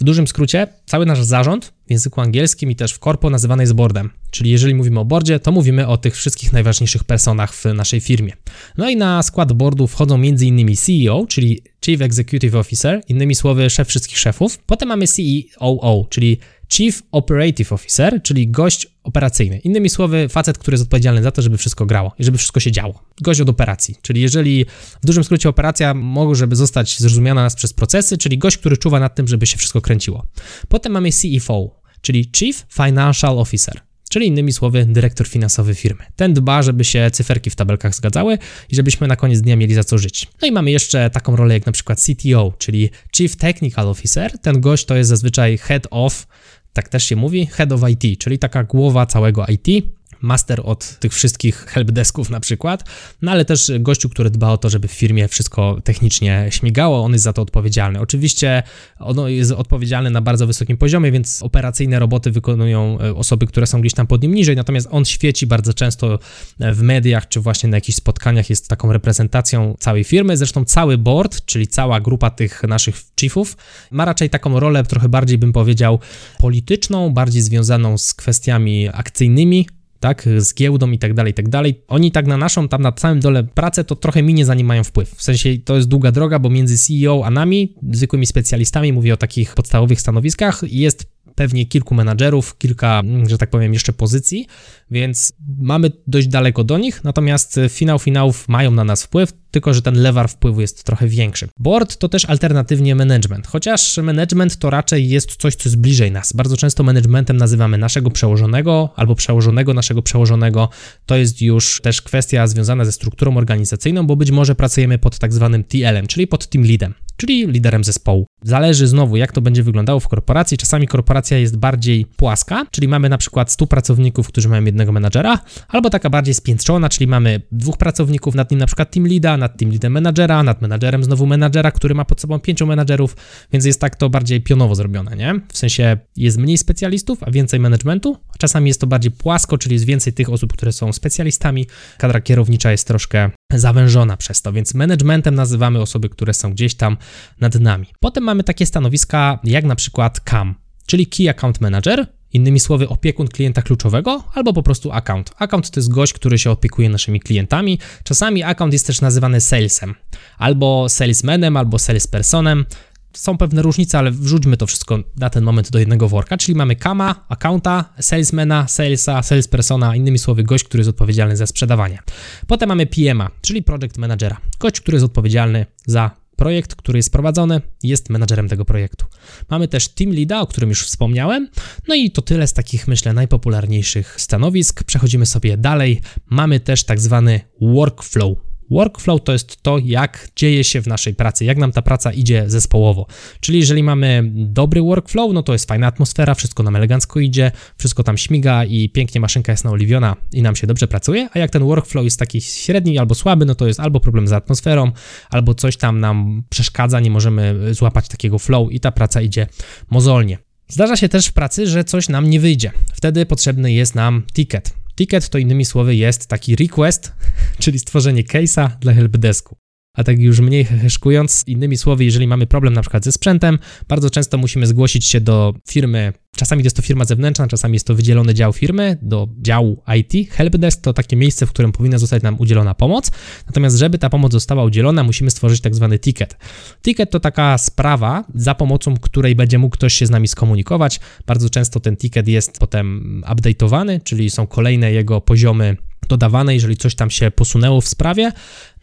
W 0.02 0.04
dużym 0.04 0.28
skrócie, 0.28 0.68
cały 0.86 1.06
nasz 1.06 1.24
zarząd 1.24 1.74
w 1.88 1.92
języku 1.92 2.22
angielskim 2.22 2.72
i 2.72 2.76
też 2.76 2.94
w 2.94 3.00
korpo 3.00 3.30
nazywany 3.30 3.64
jest 3.64 3.74
boardem. 3.74 4.10
Czyli 4.32 4.52
jeżeli 4.52 4.76
mówimy 4.76 5.00
o 5.00 5.06
boardzie, 5.06 5.40
to 5.40 5.52
mówimy 5.52 5.88
o 5.88 5.98
tych 5.98 6.16
wszystkich 6.16 6.54
najważniejszych 6.54 7.04
personach 7.04 7.54
w 7.54 7.66
naszej 7.66 8.00
firmie. 8.00 8.34
No 8.78 8.90
i 8.90 8.96
na 8.96 9.24
skład 9.24 9.54
boardu 9.54 9.88
wchodzą 9.88 10.16
m.in. 10.16 10.76
CEO, 10.76 11.26
czyli 11.30 11.62
Chief 11.86 12.02
Executive 12.02 12.56
Officer, 12.56 13.02
innymi 13.08 13.36
słowy 13.36 13.70
szef 13.70 13.88
wszystkich 13.88 14.20
szefów. 14.20 14.58
Potem 14.58 14.90
mamy 14.90 15.06
COO, 15.08 16.08
czyli 16.10 16.38
Chief 16.74 17.04
Operative 17.12 17.74
Officer, 17.74 18.22
czyli 18.24 18.48
gość 18.48 18.88
operacyjny. 19.04 19.58
Innymi 19.60 19.90
słowy, 19.90 20.30
facet, 20.30 20.58
który 20.58 20.76
jest 20.76 20.84
odpowiedzialny 20.84 21.24
za 21.24 21.32
to, 21.32 21.42
żeby 21.42 21.58
wszystko 21.58 21.86
grało 21.86 22.14
i 22.20 22.24
żeby 22.24 22.38
wszystko 22.38 22.60
się 22.60 22.72
działo. 22.72 23.04
Gość 23.22 23.42
od 23.42 23.50
operacji, 23.50 23.96
czyli 24.02 24.22
jeżeli 24.22 24.66
w 25.02 25.06
dużym 25.06 25.24
skrócie 25.24 25.50
operacja 25.50 25.94
może 25.94 26.48
zostać 26.52 27.00
zrozumiana 27.00 27.44
nas 27.44 27.56
przez 27.56 27.74
procesy, 27.74 28.18
czyli 28.18 28.38
gość, 28.38 28.58
który 28.58 28.78
czuwa 28.78 29.00
nad 29.00 29.16
tym, 29.16 29.28
żeby 29.28 29.48
się 29.48 29.58
wszystko 29.58 29.82
kręciło. 29.82 30.26
Potem 30.68 30.92
mamy 30.92 31.10
CFO, 31.12 31.82
czyli 32.02 32.30
Chief 32.36 32.66
Financial 32.70 33.40
Officer 33.40 33.82
czyli 34.12 34.28
innymi 34.28 34.54
słowy 34.54 34.86
dyrektor 34.86 35.28
finansowy 35.28 35.76
firmy. 35.76 36.04
Ten 36.16 36.34
dba, 36.34 36.62
żeby 36.62 36.84
się 36.84 37.12
cyferki 37.12 37.50
w 37.50 37.56
tabelkach 37.56 37.96
zgadzały 37.96 38.38
i 38.70 38.76
żebyśmy 38.76 39.08
na 39.08 39.16
koniec 39.16 39.42
dnia 39.42 39.56
mieli 39.56 39.74
za 39.74 39.84
co 39.84 39.98
żyć. 39.98 40.28
No 40.42 40.48
i 40.48 40.52
mamy 40.52 40.72
jeszcze 40.72 41.10
taką 41.10 41.36
rolę 41.36 41.54
jak 41.54 41.66
na 41.66 41.72
przykład 41.72 42.00
CTO, 42.00 42.54
czyli 42.58 42.90
Chief 43.16 43.36
Technical 43.36 43.90
Officer. 43.90 44.38
Ten 44.40 44.62
gość 44.62 44.86
to 44.86 44.96
jest 44.96 45.10
zazwyczaj 45.10 45.58
head 45.58 45.88
of 45.92 46.28
tak 46.74 46.90
też 46.90 47.04
się 47.04 47.16
mówi, 47.16 47.46
head 47.46 47.72
of 47.72 47.82
IT, 47.90 48.20
czyli 48.20 48.40
taka 48.40 48.64
głowa 48.64 49.06
całego 49.06 49.46
IT 49.48 49.86
master 50.22 50.62
od 50.64 51.00
tych 51.00 51.14
wszystkich 51.14 51.56
helpdesków 51.56 52.30
na 52.30 52.40
przykład, 52.40 52.84
no 53.22 53.32
ale 53.32 53.46
też 53.46 53.72
gościu, 53.80 54.10
który 54.10 54.30
dba 54.30 54.50
o 54.50 54.58
to, 54.58 54.70
żeby 54.70 54.88
w 54.88 54.92
firmie 54.92 55.28
wszystko 55.28 55.82
technicznie 55.84 56.48
śmigało, 56.50 57.04
on 57.04 57.12
jest 57.12 57.24
za 57.24 57.34
to 57.34 57.42
odpowiedzialny. 57.42 58.00
Oczywiście 58.00 58.64
on 59.00 59.30
jest 59.30 59.52
odpowiedzialny 59.52 60.10
na 60.10 60.22
bardzo 60.22 60.48
wysokim 60.48 60.78
poziomie, 60.78 61.12
więc 61.12 61.44
operacyjne 61.44 62.00
roboty 62.00 62.32
wykonują 62.32 62.98
e, 63.00 63.16
osoby, 63.16 63.48
które 63.48 63.68
są 63.68 63.82
gdzieś 63.82 63.94
tam 63.94 64.08
pod 64.08 64.22
nim 64.22 64.34
niżej, 64.34 64.56
natomiast 64.56 64.88
on 64.92 65.06
świeci 65.06 65.48
bardzo 65.48 65.74
często 65.74 66.20
w 66.60 66.82
mediach, 66.82 67.28
czy 67.28 67.40
właśnie 67.40 67.70
na 67.70 67.78
jakichś 67.78 67.98
spotkaniach 67.98 68.50
jest 68.50 68.68
taką 68.68 68.94
reprezentacją 68.94 69.76
całej 69.80 70.04
firmy. 70.04 70.38
Zresztą 70.38 70.66
cały 70.66 70.98
board, 70.98 71.46
czyli 71.46 71.68
cała 71.68 72.00
grupa 72.00 72.30
tych 72.30 72.64
naszych 72.64 72.96
chiefów, 73.20 73.58
ma 73.92 74.06
raczej 74.06 74.30
taką 74.30 74.60
rolę 74.60 74.84
trochę 74.84 75.10
bardziej 75.10 75.38
bym 75.38 75.54
powiedział 75.54 76.00
polityczną, 76.38 77.10
bardziej 77.10 77.42
związaną 77.42 77.98
z 77.98 78.14
kwestiami 78.14 78.90
akcyjnymi, 78.94 79.68
tak, 80.02 80.30
z 80.38 80.56
giełdą 80.56 80.92
i 80.92 81.00
tak 81.00 81.14
dalej, 81.14 81.32
i 81.32 81.34
tak 81.34 81.50
dalej. 81.50 81.82
Oni 81.88 82.12
tak 82.12 82.28
na 82.28 82.38
naszą, 82.38 82.68
tam 82.68 82.82
na 82.82 82.92
całym 82.92 83.20
dole 83.20 83.44
pracę, 83.44 83.84
to 83.84 83.96
trochę 83.96 84.24
minie 84.24 84.46
za 84.46 84.56
nim 84.56 84.68
mają 84.68 84.84
wpływ. 84.84 85.10
W 85.10 85.22
sensie 85.22 85.58
to 85.66 85.76
jest 85.76 85.88
długa 85.88 86.12
droga, 86.12 86.40
bo 86.40 86.50
między 86.50 86.78
CEO 86.78 87.26
a 87.26 87.32
nami, 87.32 87.76
zwykłymi 87.92 88.26
specjalistami, 88.26 88.94
mówię 88.94 89.14
o 89.14 89.18
takich 89.18 89.56
podstawowych 89.56 90.02
stanowiskach, 90.02 90.62
jest 90.64 91.06
pewnie 91.36 91.66
kilku 91.66 91.96
menadżerów, 91.96 92.58
kilka, 92.58 93.02
że 93.28 93.38
tak 93.38 93.50
powiem, 93.50 93.74
jeszcze 93.74 93.94
pozycji, 93.94 94.48
więc 94.92 95.34
mamy 95.60 95.92
dość 96.08 96.28
daleko 96.28 96.64
do 96.64 96.78
nich, 96.78 97.04
natomiast 97.04 97.60
finał 97.70 98.00
finałów 98.00 98.50
mają 98.50 98.72
na 98.72 98.84
nas 98.84 99.04
wpływ, 99.04 99.34
tylko 99.52 99.74
że 99.74 99.82
ten 99.82 99.96
lewar 100.02 100.30
wpływu 100.30 100.62
jest 100.62 100.84
trochę 100.84 101.08
większy. 101.08 101.48
Board 101.60 101.98
to 101.98 102.10
też 102.10 102.26
alternatywnie 102.26 102.96
management, 102.96 103.48
chociaż 103.48 103.98
management 103.98 104.58
to 104.58 104.70
raczej 104.70 105.10
jest 105.10 105.36
coś, 105.36 105.56
co 105.56 105.70
jest 105.70 105.78
bliżej 105.82 106.12
nas. 106.12 106.34
Bardzo 106.34 106.58
często 106.58 106.84
managementem 106.84 107.38
nazywamy 107.38 107.78
naszego 107.78 108.12
przełożonego 108.12 108.90
albo 108.96 109.16
przełożonego 109.16 109.74
naszego 109.74 110.02
przełożonego. 110.02 110.70
To 111.06 111.16
jest 111.16 111.42
już 111.42 111.82
też 111.82 112.02
kwestia 112.02 112.48
związana 112.48 112.86
ze 112.86 112.92
strukturą 112.92 113.38
organizacyjną, 113.38 114.08
bo 114.08 114.16
być 114.16 114.32
może 114.32 114.56
pracujemy 114.56 114.98
pod 114.98 115.20
tak 115.20 115.34
zwanym 115.34 115.64
TL-em, 115.64 116.08
czyli 116.08 116.28
pod 116.28 116.48
team 116.48 116.66
leadem 116.66 116.94
czyli 117.22 117.48
liderem 117.48 117.84
zespołu. 117.84 118.26
Zależy 118.44 118.88
znowu, 118.88 119.18
jak 119.18 119.32
to 119.32 119.42
będzie 119.42 119.64
wyglądało 119.64 120.00
w 120.00 120.08
korporacji. 120.08 120.58
Czasami 120.58 120.88
korporacja 120.88 121.38
jest 121.38 121.58
bardziej 121.58 122.06
płaska, 122.06 122.66
czyli 122.72 122.88
mamy 122.88 123.10
na 123.10 123.18
przykład 123.18 123.52
100 123.52 123.68
pracowników, 123.68 124.28
którzy 124.28 124.50
mają 124.50 124.66
jednego 124.66 124.81
menadżera, 124.90 125.40
albo 125.68 125.90
taka 125.90 126.10
bardziej 126.10 126.34
spiętrzona, 126.34 126.90
czyli 126.90 127.08
mamy 127.08 127.42
dwóch 127.52 127.78
pracowników, 127.78 128.36
nad 128.36 128.52
nim 128.52 128.60
na 128.60 128.66
przykład 128.66 128.92
team 128.92 129.08
leada, 129.08 129.38
nad 129.38 129.58
team 129.58 129.72
leadem 129.72 129.92
menadżera, 129.92 130.44
nad 130.44 130.62
menadżerem 130.62 131.04
znowu 131.04 131.26
menadżera, 131.26 131.72
który 131.72 131.96
ma 131.96 132.06
pod 132.06 132.22
sobą 132.22 132.40
pięciu 132.40 132.66
menadżerów, 132.68 133.16
więc 133.52 133.66
jest 133.66 133.82
tak 133.82 133.96
to 133.96 134.10
bardziej 134.10 134.42
pionowo 134.42 134.76
zrobione, 134.76 135.16
nie? 135.16 135.42
W 135.54 135.58
sensie 135.58 135.98
jest 136.18 136.38
mniej 136.38 136.58
specjalistów, 136.58 137.24
a 137.24 137.32
więcej 137.32 137.60
managementu, 137.60 138.18
czasami 138.38 138.68
jest 138.68 138.82
to 138.82 138.88
bardziej 138.88 139.12
płasko, 139.12 139.58
czyli 139.58 139.74
jest 139.74 139.86
więcej 139.86 140.14
tych 140.14 140.30
osób, 140.30 140.54
które 140.54 140.72
są 140.72 140.94
specjalistami. 140.94 141.68
Kadra 141.98 142.22
kierownicza 142.22 142.72
jest 142.72 142.88
troszkę 142.88 143.32
zawężona 143.54 144.18
przez 144.18 144.42
to, 144.42 144.54
więc 144.54 144.74
managementem 144.74 145.36
nazywamy 145.36 145.82
osoby, 145.82 146.10
które 146.10 146.34
są 146.34 146.52
gdzieś 146.52 146.76
tam 146.76 146.98
nad 147.40 147.56
nami. 147.56 147.88
Potem 148.00 148.24
mamy 148.24 148.44
takie 148.44 148.66
stanowiska 148.66 149.40
jak 149.44 149.66
na 149.66 149.76
przykład 149.76 150.20
CAM, 150.20 150.56
czyli 150.86 151.08
Key 151.08 151.30
Account 151.30 151.62
Manager, 151.62 152.08
Innymi 152.34 152.60
słowy, 152.60 152.90
opiekun 152.90 153.28
klienta 153.28 153.62
kluczowego 153.62 154.24
albo 154.34 154.54
po 154.54 154.64
prostu 154.64 154.92
account. 154.92 155.32
Account 155.38 155.72
to 155.72 155.80
jest 155.80 155.92
gość, 155.92 156.14
który 156.14 156.38
się 156.38 156.52
opiekuje 156.52 156.90
naszymi 156.90 157.20
klientami. 157.20 157.80
Czasami 158.04 158.44
account 158.44 158.74
jest 158.74 158.88
też 158.88 159.02
nazywany 159.02 159.42
salesem, 159.42 159.96
albo 160.38 160.90
salesmanem, 160.90 161.58
albo 161.58 161.80
salespersonem. 161.80 162.66
Są 163.14 163.38
pewne 163.38 163.62
różnice, 163.62 163.98
ale 163.98 164.12
wrzućmy 164.12 164.58
to 164.58 164.68
wszystko 164.68 165.00
na 165.18 165.30
ten 165.30 165.44
moment 165.44 165.72
do 165.72 165.80
jednego 165.80 166.10
worka, 166.10 166.38
czyli 166.38 166.56
mamy 166.56 166.76
kama, 166.76 167.26
accounta, 167.30 167.86
salesmana, 168.00 168.68
salesa, 168.68 169.24
salespersona, 169.24 169.96
innymi 169.96 170.20
słowy 170.20 170.44
gość, 170.44 170.64
który 170.64 170.82
jest 170.82 170.90
odpowiedzialny 170.90 171.38
za 171.38 171.48
sprzedawanie. 171.48 172.00
Potem 172.48 172.70
mamy 172.70 172.86
PMA, 172.86 173.30
czyli 173.42 173.64
project 173.64 173.98
managera, 173.98 174.38
gość, 174.60 174.82
który 174.82 174.96
jest 174.96 175.06
odpowiedzialny 175.06 175.66
za 175.86 176.21
projekt, 176.42 176.76
który 176.76 177.00
jest 177.00 177.12
prowadzony, 177.12 177.62
jest 177.84 178.10
menadżerem 178.10 178.50
tego 178.50 178.66
projektu. 178.66 179.06
Mamy 179.50 179.68
też 179.68 179.88
team 179.88 180.14
leada, 180.14 180.42
o 180.42 180.48
którym 180.48 180.70
już 180.70 180.86
wspomniałem. 180.86 181.50
No 181.88 181.96
i 181.96 182.12
to 182.12 182.22
tyle 182.22 182.48
z 182.48 182.54
takich, 182.54 182.88
myślę, 182.88 183.14
najpopularniejszych 183.14 184.22
stanowisk. 184.22 184.84
Przechodzimy 184.84 185.26
sobie 185.26 185.58
dalej. 185.58 186.02
Mamy 186.30 186.60
też 186.60 186.84
tak 186.84 187.00
zwany 187.00 187.42
workflow. 187.62 188.51
Workflow 188.72 189.24
to 189.24 189.32
jest 189.32 189.64
to, 189.64 189.78
jak 189.84 190.28
dzieje 190.36 190.64
się 190.64 190.82
w 190.82 190.88
naszej 190.88 191.16
pracy, 191.16 191.46
jak 191.46 191.58
nam 191.58 191.72
ta 191.72 191.82
praca 191.82 192.12
idzie 192.12 192.44
zespołowo. 192.48 193.08
Czyli 193.40 193.60
jeżeli 193.60 193.84
mamy 193.84 194.32
dobry 194.34 194.82
workflow, 194.82 195.34
no 195.34 195.44
to 195.44 195.54
jest 195.54 195.68
fajna 195.68 195.88
atmosfera, 195.88 196.36
wszystko 196.36 196.64
nam 196.64 196.76
elegancko 196.76 197.20
idzie, 197.20 197.52
wszystko 197.78 198.04
tam 198.04 198.18
śmiga 198.18 198.66
i 198.66 198.90
pięknie 198.90 199.22
maszynka 199.22 199.52
jest 199.52 199.64
naoliwiona 199.64 200.16
i 200.34 200.42
nam 200.42 200.56
się 200.56 200.68
dobrze 200.68 200.88
pracuje, 200.88 201.30
a 201.34 201.40
jak 201.40 201.52
ten 201.52 201.64
workflow 201.64 202.04
jest 202.04 202.20
taki 202.20 202.42
średni 202.42 202.98
albo 202.98 203.16
słaby, 203.16 203.46
no 203.46 203.56
to 203.56 203.68
jest 203.68 203.80
albo 203.80 204.00
problem 204.00 204.28
z 204.28 204.32
atmosferą, 204.34 204.92
albo 205.30 205.54
coś 205.54 205.78
tam 205.78 206.00
nam 206.00 206.44
przeszkadza, 206.50 207.00
nie 207.00 207.12
możemy 207.12 207.74
złapać 207.74 208.08
takiego 208.08 208.40
flow 208.40 208.72
i 208.72 208.80
ta 208.80 208.92
praca 208.92 209.22
idzie 209.22 209.48
mozolnie. 209.90 210.38
Zdarza 210.68 210.98
się 210.98 211.10
też 211.10 211.28
w 211.28 211.34
pracy, 211.34 211.68
że 211.68 211.84
coś 211.84 212.10
nam 212.10 212.30
nie 212.30 212.40
wyjdzie. 212.40 212.72
Wtedy 212.94 213.26
potrzebny 213.26 213.74
jest 213.74 213.96
nam 213.96 214.24
ticket. 214.34 214.81
Ticket 214.96 215.30
to 215.30 215.38
innymi 215.38 215.66
słowy 215.66 215.96
jest 215.96 216.28
taki 216.28 216.56
request, 216.56 217.12
czyli 217.62 217.80
stworzenie 217.80 218.24
case'a 218.24 218.70
dla 218.80 218.94
helpdesku. 218.94 219.56
A 219.94 220.04
tak 220.04 220.20
już 220.20 220.40
mniej 220.40 220.66
heheszkując, 220.66 221.44
innymi 221.48 221.78
słowy, 221.78 222.06
jeżeli 222.06 222.28
mamy 222.28 222.48
problem 222.48 222.74
na 222.74 222.82
przykład 222.82 223.04
ze 223.04 223.12
sprzętem, 223.12 223.60
bardzo 223.88 224.10
często 224.10 224.38
musimy 224.38 224.68
zgłosić 224.68 225.06
się 225.06 225.22
do 225.22 225.54
firmy 225.70 226.14
Czasami 226.36 226.64
jest 226.64 226.76
to 226.76 226.82
firma 226.82 227.06
zewnętrzna, 227.06 227.48
czasami 227.48 227.74
jest 227.74 227.88
to 227.88 227.96
wydzielony 227.96 228.34
dział 228.34 228.54
firmy 228.54 228.98
do 229.02 229.28
działu 229.42 229.84
IT. 229.98 230.32
Helpdesk 230.32 230.82
to 230.82 230.94
takie 230.94 231.16
miejsce, 231.16 231.46
w 231.46 231.50
którym 231.50 231.72
powinna 231.72 231.98
zostać 231.98 232.24
nam 232.24 232.36
udzielona 232.40 232.76
pomoc. 232.76 233.12
Natomiast, 233.48 233.78
żeby 233.78 233.98
ta 233.98 234.10
pomoc 234.10 234.32
została 234.32 234.64
udzielona, 234.64 235.04
musimy 235.04 235.32
stworzyć 235.32 235.62
tak 235.62 235.76
zwany 235.76 236.00
ticket. 236.00 236.38
Ticket 236.82 237.12
to 237.12 237.20
taka 237.20 237.58
sprawa, 237.58 238.24
za 238.36 238.56
pomocą 238.56 238.98
której 238.98 239.36
będzie 239.36 239.58
mógł 239.58 239.74
ktoś 239.74 239.94
się 239.94 240.06
z 240.06 240.10
nami 240.10 240.28
skomunikować. 240.28 241.00
Bardzo 241.26 241.50
często 241.50 241.80
ten 241.80 241.98
ticket 241.98 242.28
jest 242.28 242.60
potem 242.60 243.22
update'owany, 243.28 244.00
czyli 244.04 244.30
są 244.30 244.48
kolejne 244.48 244.92
jego 244.92 245.22
poziomy 245.22 245.78
dodawane, 246.12 246.54
jeżeli 246.54 246.78
coś 246.78 246.96
tam 246.96 247.10
się 247.10 247.32
posunęło 247.32 247.82
w 247.82 247.88
sprawie, 247.88 248.32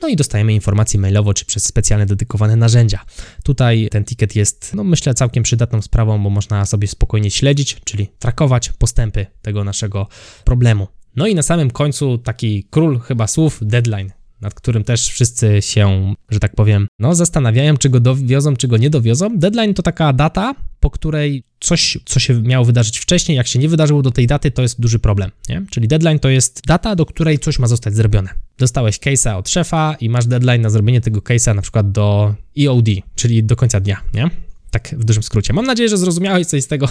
no 0.03 0.09
i 0.09 0.17
dostajemy 0.17 0.55
informacje 0.55 1.01
mailowo 1.01 1.35
czy 1.35 1.45
przez 1.45 1.65
specjalne 1.65 2.07
dedykowane 2.07 2.57
narzędzia. 2.57 3.05
Tutaj 3.43 3.89
ten 3.91 4.05
ticket 4.05 4.37
jest, 4.37 4.75
no 4.75 4.85
myślę, 4.85 5.15
całkiem 5.15 5.43
przydatną 5.43 5.83
sprawą, 5.83 6.23
bo 6.23 6.31
można 6.31 6.67
sobie 6.67 6.89
spokojnie 6.89 7.31
śledzić, 7.31 7.77
czyli 7.85 8.09
trakować 8.19 8.73
postępy 8.79 9.27
tego 9.43 9.65
naszego 9.65 10.07
problemu. 10.45 10.89
No 11.17 11.27
i 11.27 11.35
na 11.35 11.43
samym 11.43 11.71
końcu 11.71 12.19
taki 12.19 12.65
król 12.71 13.01
chyba 13.01 13.27
słów, 13.27 13.59
deadline 13.63 14.11
nad 14.41 14.55
którym 14.55 14.85
też 14.85 15.09
wszyscy 15.09 15.63
się, 15.63 16.15
że 16.31 16.41
tak 16.41 16.55
powiem, 16.55 16.89
no 16.99 17.15
zastanawiają, 17.15 17.77
czy 17.77 17.89
go 17.89 18.01
dowiozą, 18.01 18.57
czy 18.57 18.69
go 18.69 18.77
nie 18.77 18.91
dowiozą. 18.91 19.39
Deadline 19.39 19.75
to 19.75 19.83
taka 19.83 20.13
data, 20.13 20.55
po 20.81 20.91
której 20.91 21.43
coś, 21.61 21.99
co 22.05 22.21
się 22.21 22.43
miało 22.43 22.65
wydarzyć 22.65 22.99
wcześniej, 22.99 23.37
jak 23.37 23.47
się 23.47 23.59
nie 23.59 23.69
wydarzyło 23.69 24.03
do 24.03 24.11
tej 24.11 24.27
daty, 24.27 24.51
to 24.51 24.63
jest 24.63 24.81
duży 24.81 24.99
problem, 24.99 25.31
nie? 25.49 25.63
Czyli 25.71 25.89
deadline 25.89 26.19
to 26.19 26.29
jest 26.29 26.63
data, 26.67 26.97
do 26.97 27.07
której 27.07 27.39
coś 27.39 27.59
ma 27.59 27.67
zostać 27.67 27.95
zrobione. 27.95 28.31
Dostałeś 28.59 28.99
case'a 28.99 29.37
od 29.37 29.49
szefa 29.49 29.97
i 30.01 30.09
masz 30.09 30.27
deadline 30.27 30.63
na 30.63 30.71
zrobienie 30.71 31.01
tego 31.01 31.21
case'a 31.21 31.55
na 31.55 31.63
przykład 31.63 31.93
do 31.93 32.35
EOD, 32.59 32.89
czyli 33.15 33.45
do 33.45 33.57
końca 33.57 33.81
dnia, 33.81 34.01
nie? 34.15 34.31
Tak 34.71 34.95
w 34.99 35.05
dużym 35.05 35.23
skrócie. 35.23 35.53
Mam 35.53 35.67
nadzieję, 35.67 35.89
że 35.89 35.99
zrozumiałeś 35.99 36.47
coś 36.47 36.65
z 36.65 36.67
tego 36.67 36.89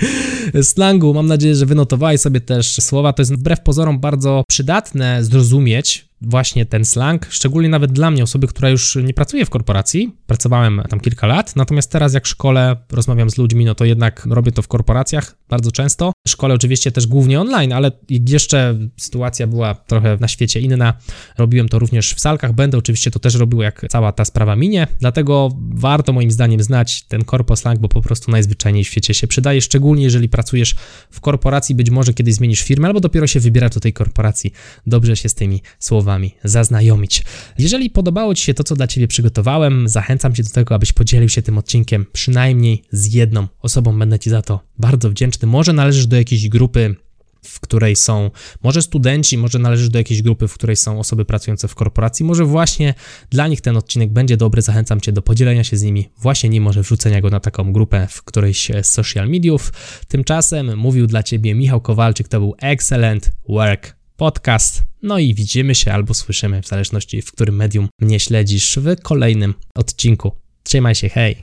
slangu. 0.62 1.14
Mam 1.14 1.26
nadzieję, 1.26 1.54
że 1.54 1.66
wynotowałeś 1.66 2.20
sobie 2.20 2.40
też 2.40 2.72
słowa. 2.72 3.12
To 3.12 3.22
jest 3.22 3.34
wbrew 3.34 3.60
pozorom 3.60 4.00
bardzo 4.00 4.44
przydatne 4.48 5.24
zrozumieć 5.24 6.09
właśnie 6.22 6.66
ten 6.66 6.84
slang, 6.84 7.26
szczególnie 7.30 7.68
nawet 7.68 7.92
dla 7.92 8.10
mnie, 8.10 8.22
osoby, 8.22 8.46
która 8.46 8.68
już 8.70 8.96
nie 8.96 9.14
pracuje 9.14 9.46
w 9.46 9.50
korporacji. 9.50 10.16
Pracowałem 10.26 10.82
tam 10.88 11.00
kilka 11.00 11.26
lat, 11.26 11.56
natomiast 11.56 11.90
teraz 11.90 12.14
jak 12.14 12.26
szkole, 12.26 12.76
rozmawiam 12.92 13.30
z 13.30 13.38
ludźmi, 13.38 13.64
no 13.64 13.74
to 13.74 13.84
jednak 13.84 14.26
robię 14.26 14.52
to 14.52 14.62
w 14.62 14.68
korporacjach 14.68 15.36
bardzo 15.48 15.72
często. 15.72 16.12
Szkole 16.28 16.54
oczywiście 16.54 16.92
też 16.92 17.06
głównie 17.06 17.40
online, 17.40 17.72
ale 17.72 17.92
jeszcze 18.10 18.78
sytuacja 18.96 19.46
była 19.46 19.74
trochę 19.74 20.16
na 20.20 20.28
świecie 20.28 20.60
inna. 20.60 20.94
Robiłem 21.38 21.68
to 21.68 21.78
również 21.78 22.14
w 22.14 22.20
salkach, 22.20 22.52
będę 22.52 22.78
oczywiście 22.78 23.10
to 23.10 23.18
też 23.18 23.34
robił, 23.34 23.62
jak 23.62 23.86
cała 23.88 24.12
ta 24.12 24.24
sprawa 24.24 24.56
minie, 24.56 24.86
dlatego 25.00 25.48
warto 25.74 26.12
moim 26.12 26.30
zdaniem 26.30 26.62
znać 26.62 27.02
ten 27.02 27.24
korpo 27.24 27.56
slang, 27.56 27.78
bo 27.78 27.88
po 27.88 28.02
prostu 28.02 28.30
najzwyczajniej 28.30 28.84
w 28.84 28.86
świecie 28.86 29.14
się 29.14 29.26
przydaje, 29.26 29.60
szczególnie 29.60 30.02
jeżeli 30.02 30.28
pracujesz 30.28 30.74
w 31.10 31.20
korporacji, 31.20 31.74
być 31.74 31.90
może 31.90 32.14
kiedyś 32.14 32.34
zmienisz 32.34 32.62
firmę, 32.62 32.88
albo 32.88 33.00
dopiero 33.00 33.26
się 33.26 33.40
wybierasz 33.40 33.70
do 33.70 33.80
tej 33.80 33.92
korporacji. 33.92 34.52
Dobrze 34.86 35.16
się 35.16 35.28
z 35.28 35.34
tymi 35.34 35.62
słowami 35.78 36.09
Wami 36.10 36.34
zaznajomić. 36.44 37.22
Jeżeli 37.58 37.90
podobało 37.90 38.34
Ci 38.34 38.44
się 38.44 38.54
to, 38.54 38.64
co 38.64 38.76
dla 38.76 38.86
Ciebie 38.86 39.08
przygotowałem, 39.08 39.88
zachęcam 39.88 40.34
Cię 40.34 40.42
do 40.42 40.50
tego, 40.50 40.74
abyś 40.74 40.92
podzielił 40.92 41.28
się 41.28 41.42
tym 41.42 41.58
odcinkiem 41.58 42.06
przynajmniej 42.12 42.82
z 42.92 43.14
jedną 43.14 43.48
osobą. 43.62 43.98
Będę 43.98 44.18
Ci 44.18 44.30
za 44.30 44.42
to 44.42 44.60
bardzo 44.78 45.10
wdzięczny. 45.10 45.48
Może 45.48 45.72
należysz 45.72 46.06
do 46.06 46.16
jakiejś 46.16 46.48
grupy 46.48 46.94
w 47.42 47.60
której 47.60 47.96
są 47.96 48.30
może 48.62 48.82
studenci, 48.82 49.38
może 49.38 49.58
należysz 49.58 49.88
do 49.88 49.98
jakiejś 49.98 50.22
grupy, 50.22 50.48
w 50.48 50.54
której 50.54 50.76
są 50.76 50.98
osoby 50.98 51.24
pracujące 51.24 51.68
w 51.68 51.74
korporacji, 51.74 52.24
może 52.24 52.44
właśnie 52.44 52.94
dla 53.30 53.48
nich 53.48 53.60
ten 53.60 53.76
odcinek 53.76 54.12
będzie 54.12 54.36
dobry, 54.36 54.62
zachęcam 54.62 55.00
Cię 55.00 55.12
do 55.12 55.22
podzielenia 55.22 55.64
się 55.64 55.76
z 55.76 55.82
nimi, 55.82 56.08
właśnie 56.18 56.50
nie 56.50 56.60
może 56.60 56.82
wrzucenia 56.82 57.20
go 57.20 57.30
na 57.30 57.40
taką 57.40 57.72
grupę 57.72 58.06
w 58.10 58.22
którejś 58.22 58.70
z 58.82 58.86
social 58.86 59.28
mediów. 59.28 59.72
Tymczasem 60.08 60.76
mówił 60.78 61.06
dla 61.06 61.22
Ciebie 61.22 61.54
Michał 61.54 61.80
Kowalczyk, 61.80 62.28
to 62.28 62.40
był 62.40 62.54
Excellent 62.58 63.32
Work 63.48 63.99
podcast. 64.20 64.82
No 65.02 65.18
i 65.18 65.34
widzimy 65.34 65.74
się 65.74 65.92
albo 65.92 66.14
słyszymy, 66.14 66.62
w 66.62 66.66
zależności 66.66 67.22
w 67.22 67.32
którym 67.32 67.56
medium 67.56 67.88
mnie 68.00 68.20
śledzisz, 68.20 68.64
w 68.70 69.02
kolejnym 69.02 69.54
odcinku. 69.74 70.32
Trzymaj 70.62 70.94
się, 70.94 71.08
hej! 71.08 71.36